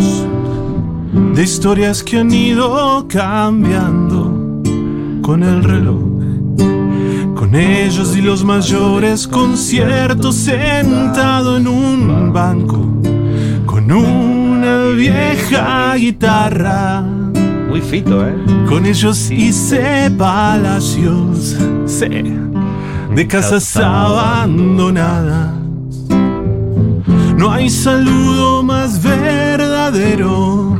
De 1.35 1.43
historias 1.43 2.01
que 2.01 2.17
han 2.17 2.31
ido 2.31 3.05
cambiando 3.07 4.63
con 5.21 5.43
el 5.43 5.63
reloj. 5.63 6.01
Con 7.35 7.53
ellos 7.53 8.17
y 8.17 8.23
los 8.23 8.43
mayores 8.43 9.27
conciertos 9.27 10.33
sentado 10.33 11.57
en 11.57 11.67
un 11.67 12.33
banco. 12.33 12.79
Con 13.67 13.91
una 13.91 14.87
vieja 14.95 15.93
guitarra. 15.93 17.05
Muy 17.75 17.83
fito, 17.83 18.25
¿eh? 18.25 18.33
Con 18.69 18.85
ellos 18.85 19.29
hice 19.29 20.09
palacios, 20.17 21.57
sí, 21.85 22.07
de 23.13 23.27
casas 23.27 23.75
abandonadas. 23.75 25.51
No 27.37 27.51
hay 27.51 27.69
saludo 27.69 28.63
más 28.63 29.03
verdadero 29.03 30.79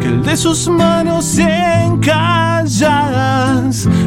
que 0.00 0.08
el 0.08 0.22
de 0.22 0.34
sus 0.34 0.66
manos 0.66 1.36
encalladas, 1.36 2.16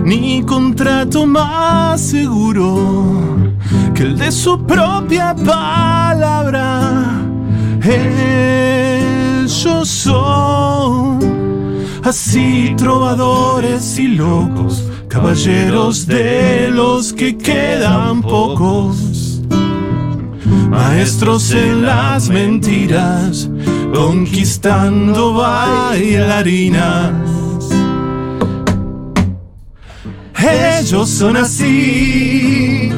ni 0.03 0.41
contrato 0.41 1.27
más 1.27 2.01
seguro 2.01 3.53
que 3.93 4.01
el 4.01 4.17
de 4.17 4.31
su 4.31 4.57
propia 4.65 5.35
palabra. 5.35 7.11
Ellos 7.83 9.87
son 9.87 11.42
así 12.03 12.73
trovadores 12.77 13.97
y 13.97 14.09
locos, 14.09 14.83
caballeros 15.07 16.05
de 16.05 16.69
los 16.69 17.13
que 17.13 17.37
quedan 17.37 18.21
pocos, 18.21 19.41
maestros 20.69 21.51
en 21.51 21.85
las 21.85 22.29
mentiras, 22.29 23.49
conquistando 23.93 25.33
bailarinas. 25.35 27.13
Ellos 30.81 31.09
son 31.09 31.37
así, 31.37 32.91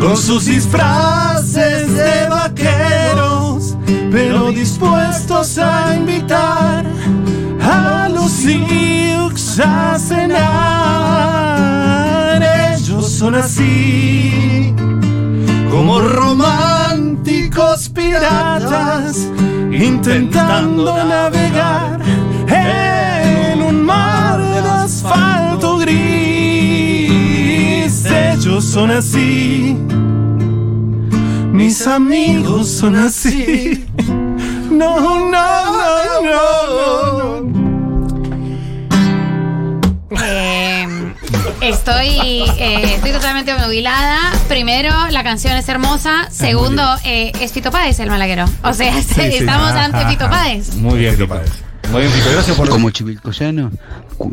con 0.00 0.16
sus 0.16 0.44
disfraces 0.44 1.92
de 1.92 2.28
vaqueros, 2.28 3.76
pero 4.12 4.52
dispuestos 4.52 5.58
a 5.58 5.96
invitar 5.96 6.92
a 7.62 8.08
los 8.08 8.30
Sioux 8.30 9.12
a 9.60 9.98
cenar. 9.98 10.42
Ellos 12.74 13.10
son 13.10 13.34
así, 13.34 14.74
como 15.70 16.00
románticos 16.00 17.88
piratas, 17.90 19.28
intentando 19.70 21.04
navegar 21.04 22.00
en 22.48 23.62
un 23.62 23.84
mar 23.84 24.40
de 24.40 24.58
asfalto 24.58 25.76
gris. 25.78 26.02
Ellos 28.06 28.64
son 28.64 28.90
así, 28.90 29.76
mis 31.52 31.86
amigos 31.86 32.68
son 32.68 32.96
así. 32.96 33.86
No, 34.72 34.98
no, 35.30 35.30
no, 35.30 36.22
no, 36.22 37.11
estoy, 41.62 42.08
eh, 42.58 42.94
estoy 42.94 43.12
totalmente 43.12 43.52
obnubilada. 43.52 44.18
Primero, 44.48 44.90
la 45.10 45.22
canción 45.22 45.56
es 45.56 45.68
hermosa. 45.68 46.28
Segundo, 46.30 46.82
eh, 47.04 47.32
es 47.40 47.52
Fito 47.52 47.70
Páez 47.70 48.00
el 48.00 48.10
malaguero. 48.10 48.44
O 48.62 48.72
sea, 48.72 48.98
estamos 49.18 49.70
ante 49.72 50.06
Fito 50.06 50.28
Páez. 50.28 50.74
Muy 50.76 50.98
bien, 50.98 51.16
Fito. 51.16 51.34
Muy 51.90 52.02
bien, 52.02 52.12
Fito. 52.12 52.30
Gracias 52.32 52.56
por. 52.56 52.68
Como 52.68 52.90
chivilcoyano, 52.90 53.70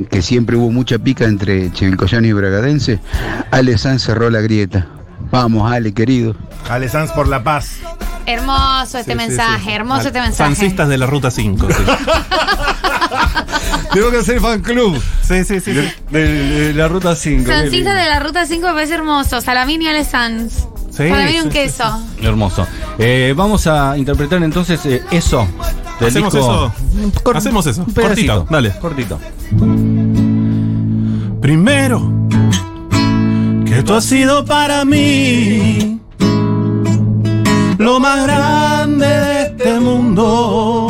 que 0.09 0.21
siempre 0.21 0.55
hubo 0.55 0.71
mucha 0.71 0.97
pica 0.97 1.25
entre 1.25 1.71
chivilcoyano 1.71 2.27
y 2.27 2.33
bragadense, 2.33 2.99
Ale 3.51 3.77
Sanz 3.77 4.03
cerró 4.03 4.29
la 4.29 4.41
grieta. 4.41 4.87
Vamos, 5.31 5.71
Ale, 5.71 5.93
querido. 5.93 6.35
Ale 6.69 6.89
Sanz 6.89 7.11
por 7.11 7.27
la 7.27 7.43
paz. 7.43 7.77
Hermoso 8.25 8.97
este 8.99 9.15
mensaje, 9.15 9.73
hermoso 9.73 10.07
este 10.07 10.21
mensaje. 10.21 10.55
Sancistas 10.55 10.87
de 10.89 10.97
la 10.97 11.05
Ruta 11.07 11.31
5. 11.31 11.67
Sí, 11.67 11.73
Tengo 13.93 14.11
que 14.11 14.17
hacer 14.17 14.39
fan 14.39 14.61
club 14.61 15.01
sí, 15.27 15.43
sí. 15.43 15.59
sí, 15.59 15.71
de, 15.73 15.91
de- 16.11 16.67
de 16.67 16.73
la 16.73 16.87
ruta 16.87 17.15
5. 17.15 17.47
Sancista 17.49 17.95
de 17.95 18.07
la 18.07 18.19
ruta 18.19 18.45
5 18.45 18.67
me 18.67 18.73
parece 18.73 18.93
hermoso. 18.95 19.41
Salamín 19.41 19.81
y 19.81 19.87
Ale 19.87 20.05
Sanz. 20.05 20.67
Sí, 20.91 21.09
Salamín 21.09 21.37
un 21.37 21.43
sí, 21.45 21.49
queso. 21.49 22.03
Hermoso. 22.21 22.67
Eh, 22.99 23.33
vamos 23.35 23.65
a 23.67 23.97
interpretar 23.97 24.43
entonces 24.43 24.85
eh, 24.85 25.01
eso. 25.11 25.47
del 25.99 26.09
¿Hacemos 26.09 26.33
disco- 26.33 26.71
eso? 27.01 27.21
Cor- 27.23 27.37
Hacemos 27.37 27.65
eso. 27.65 27.83
Cortito, 27.95 28.45
dale. 28.49 28.71
Cortito. 28.79 29.19
Tú 33.85 33.93
has 33.93 34.05
sido 34.05 34.45
para 34.45 34.83
mí 34.85 35.99
lo 37.77 37.99
más 37.99 38.23
grande 38.23 39.07
de 39.07 39.41
este 39.43 39.79
mundo. 39.79 40.87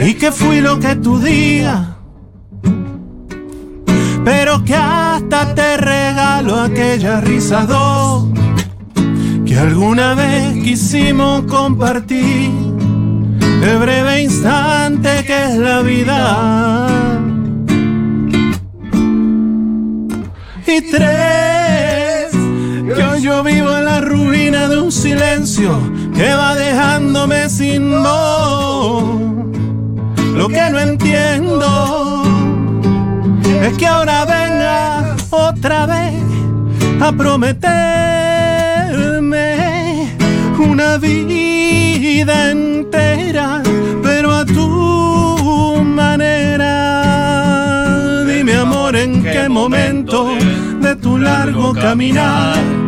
Y 0.00 0.14
que 0.14 0.30
fui 0.30 0.60
lo 0.60 0.78
que 0.78 0.96
tú 0.96 1.18
digas. 1.18 1.88
Pero 4.24 4.64
que 4.64 4.74
hasta 4.74 5.54
te 5.54 5.76
regalo 5.76 6.60
aquella 6.60 7.20
risa 7.20 7.66
dos 7.66 8.28
que 9.44 9.58
alguna 9.58 10.14
vez 10.14 10.54
quisimos 10.62 11.42
compartir. 11.42 12.50
El 13.62 13.78
breve 13.78 14.22
instante 14.22 15.24
que 15.26 15.44
es 15.44 15.56
la 15.56 15.82
vida. 15.82 17.23
Y 20.66 20.80
tres, 20.90 22.34
hoy 22.34 23.22
yo 23.22 23.42
vivo 23.44 23.76
en 23.76 23.84
la 23.84 24.00
ruina 24.00 24.66
de 24.68 24.80
un 24.80 24.90
silencio 24.90 25.78
que 26.14 26.32
va 26.32 26.54
dejándome 26.54 27.50
sin 27.50 28.02
voz. 28.02 29.04
Lo 30.34 30.48
que 30.48 30.70
no 30.70 30.80
entiendo 30.80 32.22
es 33.62 33.76
que 33.76 33.86
ahora 33.86 34.24
venga 34.24 35.16
otra 35.30 35.86
vez 35.86 36.22
a 37.00 37.12
prometerme 37.12 37.64
una 40.58 40.96
vida 40.96 42.50
entera, 42.50 43.13
momento 49.48 50.28
de 50.80 50.96
tu 50.96 51.18
largo 51.18 51.72
caminar 51.74 52.84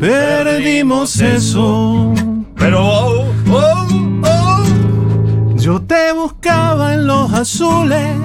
perdimos 0.00 1.20
eso. 1.20 2.14
Pero, 2.56 2.82
oh, 2.82 3.26
oh, 3.50 3.86
oh. 4.24 5.56
Yo 5.56 5.80
te 5.82 6.12
buscaba 6.12 6.94
en 6.94 7.06
los 7.06 7.32
azules 7.32 8.16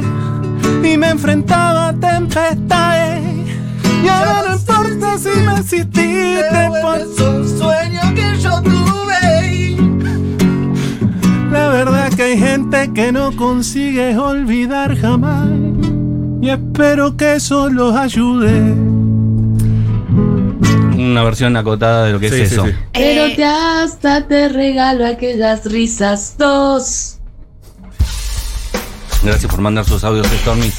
y 0.84 0.98
me 0.98 1.10
enfrentaba 1.10 1.90
a 1.90 1.94
tempestades. 1.94 3.24
Y 4.04 4.08
ahora 4.08 4.44
no 4.48 4.56
importa 4.56 5.18
si 5.18 5.30
me 5.30 5.60
hiciste 5.60 6.42
por 6.82 7.02
un 7.28 7.58
sueño 7.58 8.02
que 8.16 8.40
yo 8.40 8.62
tuve. 8.62 9.76
La 11.52 11.70
verdad 11.70 12.10
que 12.14 12.24
hay 12.24 12.38
gente 12.38 12.92
que 12.94 13.12
no 13.12 13.36
consigue 13.36 14.18
olvidar 14.18 14.98
jamás. 14.98 15.75
Y 16.46 16.50
espero 16.52 17.18
que 17.18 17.34
eso 17.34 17.70
los 17.72 17.96
ayude. 17.96 18.52
Una 20.96 21.24
versión 21.24 21.58
acotada 21.58 22.06
de 22.06 22.12
lo 22.12 22.20
que 22.20 22.30
Sí, 22.30 22.36
es 22.42 22.50
sí, 22.50 22.54
eso. 22.54 22.66
sí. 22.68 22.72
Pero 22.94 23.26
Eh, 23.26 23.34
te 23.36 23.44
hasta 23.46 24.28
te 24.28 24.48
regalo 24.50 25.08
aquellas 25.08 25.66
risas 25.66 26.36
dos. 26.38 27.18
Gracias 29.24 29.50
por 29.50 29.60
mandar 29.60 29.86
sus 29.86 30.04
audios, 30.04 30.28
Stormy. 30.28 30.72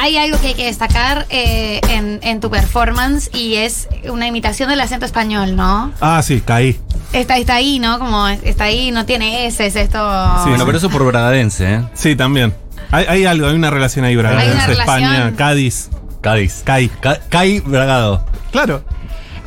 Hay 0.00 0.16
algo 0.16 0.40
que 0.40 0.46
hay 0.48 0.54
que 0.54 0.64
destacar 0.64 1.26
eh, 1.28 1.82
en, 1.90 2.20
en 2.22 2.40
tu 2.40 2.48
performance 2.48 3.28
y 3.34 3.56
es 3.56 3.88
una 4.10 4.26
imitación 4.26 4.70
del 4.70 4.80
acento 4.80 5.04
español, 5.04 5.54
¿no? 5.54 5.92
Ah, 6.00 6.22
sí, 6.22 6.40
caí. 6.40 6.80
Está, 7.12 7.36
está 7.36 7.56
ahí, 7.56 7.78
¿no? 7.78 7.98
Como 7.98 8.26
está 8.28 8.64
ahí, 8.64 8.90
no 8.90 9.04
tiene 9.04 9.46
S, 9.48 9.66
es 9.66 9.76
esto. 9.76 9.98
Sí, 10.44 10.48
Bueno, 10.48 10.64
pero 10.64 10.78
eso 10.78 10.88
por 10.88 11.04
bragadense, 11.04 11.74
¿eh? 11.74 11.80
Sí, 11.92 12.16
también. 12.16 12.54
Hay, 12.90 13.04
hay 13.08 13.24
algo, 13.26 13.46
hay 13.48 13.54
una 13.54 13.70
relación 13.70 14.04
ahí, 14.04 14.16
Braga. 14.16 14.38
Hay 14.40 14.50
una 14.50 14.66
España, 14.66 15.08
relación. 15.10 15.34
Cádiz. 15.36 15.90
Cádiz. 16.20 16.62
Cai. 16.64 16.88
Ca- 16.88 17.20
Cai 17.28 17.60
Bragado. 17.60 18.24
Claro. 18.52 18.84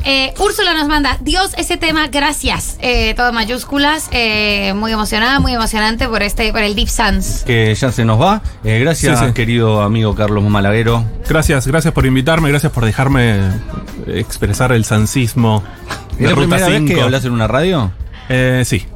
Eh, 0.04 0.32
Úrsula 0.38 0.74
nos 0.74 0.86
manda, 0.86 1.18
Dios, 1.20 1.52
ese 1.58 1.76
tema, 1.76 2.06
gracias. 2.06 2.78
Eh, 2.80 3.14
todo 3.16 3.32
mayúsculas, 3.32 4.08
eh, 4.12 4.72
muy 4.74 4.92
emocionada, 4.92 5.40
muy 5.40 5.52
emocionante 5.52 6.06
por 6.08 6.22
este, 6.22 6.52
por 6.52 6.62
el 6.62 6.76
Deep 6.76 6.88
Sans. 6.88 7.42
Que 7.44 7.74
ya 7.74 7.90
se 7.90 8.04
nos 8.04 8.20
va. 8.20 8.40
Eh, 8.64 8.78
gracias, 8.78 9.18
Sí, 9.18 9.26
sí. 9.26 9.32
querido 9.32 9.82
amigo 9.82 10.14
Carlos 10.14 10.44
Malaguero. 10.44 11.04
Gracias, 11.28 11.66
gracias 11.66 11.92
por 11.92 12.06
invitarme, 12.06 12.48
gracias 12.48 12.72
por 12.72 12.84
dejarme 12.84 13.40
expresar 14.06 14.70
el 14.72 14.84
sansismo 14.84 15.64
¿Es 16.12 16.18
de 16.18 16.24
la 16.26 16.30
Ruta 16.30 16.40
primera 16.42 16.68
vez 16.68 16.78
5. 16.78 16.94
que 16.94 17.02
hablas 17.02 17.24
en 17.24 17.32
una 17.32 17.48
radio? 17.48 17.90
Eh, 18.28 18.62
sí. 18.64 18.86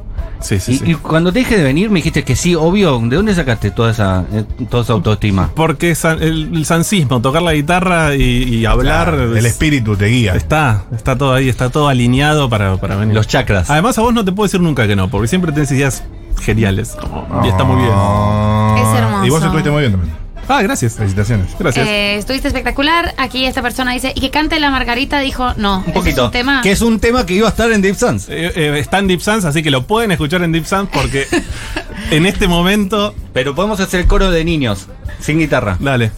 Sí, 0.43 0.59
sí, 0.59 0.73
y, 0.73 0.77
sí. 0.77 0.83
y 0.91 0.93
cuando 0.95 1.31
te 1.31 1.39
dije 1.39 1.57
de 1.57 1.63
venir 1.63 1.89
me 1.89 1.99
dijiste 1.99 2.23
que 2.23 2.35
sí, 2.35 2.53
obvio. 2.53 2.99
¿De 3.03 3.15
dónde 3.15 3.33
sacaste 3.33 3.71
toda 3.71 3.91
esa, 3.91 4.25
eh, 4.31 4.43
toda 4.69 4.83
esa 4.83 4.93
autoestima? 4.93 5.49
Porque 5.55 5.95
san- 5.95 6.21
el, 6.21 6.55
el 6.55 6.65
sansismo, 6.65 7.21
tocar 7.21 7.41
la 7.41 7.53
guitarra 7.53 8.15
y, 8.15 8.21
y 8.21 8.65
hablar. 8.65 9.07
Claro, 9.09 9.31
el 9.31 9.37
es- 9.37 9.45
espíritu 9.45 9.95
te 9.95 10.07
guía. 10.07 10.35
Está, 10.35 10.83
está 10.95 11.17
todo 11.17 11.33
ahí, 11.33 11.49
está 11.49 11.69
todo 11.69 11.87
alineado 11.87 12.49
para, 12.49 12.77
para 12.77 12.95
venir. 12.97 13.15
Los 13.15 13.27
chakras. 13.27 13.69
Además, 13.69 13.97
a 13.97 14.01
vos 14.01 14.13
no 14.13 14.23
te 14.25 14.31
puedo 14.31 14.45
decir 14.45 14.61
nunca 14.61 14.85
que 14.85 14.95
no, 14.95 15.09
porque 15.09 15.27
siempre 15.27 15.51
tenés 15.51 15.71
ideas 15.71 16.03
geniales. 16.41 16.97
y 17.43 17.47
está 17.47 17.63
muy 17.63 17.77
bien. 17.77 17.91
Ah. 17.93 18.75
Es 18.77 18.99
hermoso. 18.99 19.25
Y 19.25 19.29
vos 19.29 19.43
estuviste 19.43 19.71
muy 19.71 19.79
bien 19.81 19.91
también. 19.93 20.22
Ah, 20.47 20.61
gracias. 20.61 20.95
Felicitaciones. 20.95 21.47
Gracias. 21.57 21.87
Eh, 21.87 22.17
estuviste 22.17 22.47
espectacular. 22.47 23.13
Aquí 23.17 23.45
esta 23.45 23.61
persona 23.61 23.93
dice, 23.93 24.11
y 24.15 24.21
que 24.21 24.29
cante 24.29 24.59
la 24.59 24.69
Margarita, 24.69 25.19
dijo, 25.19 25.53
no. 25.55 25.83
un 25.85 25.93
poquito. 25.93 26.21
Es 26.21 26.25
un 26.25 26.31
tema. 26.31 26.61
Que 26.61 26.71
es 26.71 26.81
un 26.81 26.99
tema 26.99 27.25
que 27.25 27.33
iba 27.33 27.47
a 27.47 27.51
estar 27.51 27.71
en 27.71 27.81
Deep 27.81 27.95
Sans. 27.95 28.27
Eh, 28.29 28.51
eh, 28.55 28.79
está 28.79 28.99
en 28.99 29.07
Deep 29.07 29.21
Sans, 29.21 29.45
así 29.45 29.63
que 29.63 29.71
lo 29.71 29.87
pueden 29.87 30.11
escuchar 30.11 30.43
en 30.43 30.51
Deep 30.51 30.65
Sans 30.65 30.89
porque 30.89 31.27
en 32.11 32.25
este 32.25 32.47
momento. 32.47 33.15
Pero 33.33 33.55
podemos 33.55 33.79
hacer 33.79 34.01
el 34.01 34.07
coro 34.07 34.31
de 34.31 34.43
niños, 34.43 34.87
sin 35.19 35.39
guitarra. 35.39 35.77
Dale. 35.79 36.11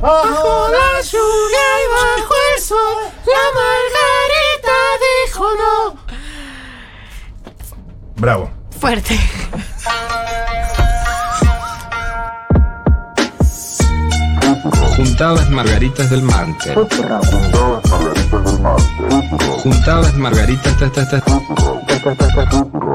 Bajo 0.00 0.68
la 0.68 1.00
lluvia 1.00 1.64
y 1.80 1.86
bajo 2.20 2.34
el 2.54 2.62
sol, 2.62 2.96
la 3.26 3.44
Margarita 3.54 4.76
dijo 5.26 5.44
no. 5.54 5.96
Bravo. 8.16 8.50
Fuerte. 8.78 9.18
Juntadas 14.96 15.50
margaritas 15.50 16.08
del 16.08 16.22
martes. 16.22 16.72
Juntadas 19.62 20.14
margaritas. 20.14 20.76
ta, 20.78 20.90
ta, 20.90 21.08
ta. 21.08 22.94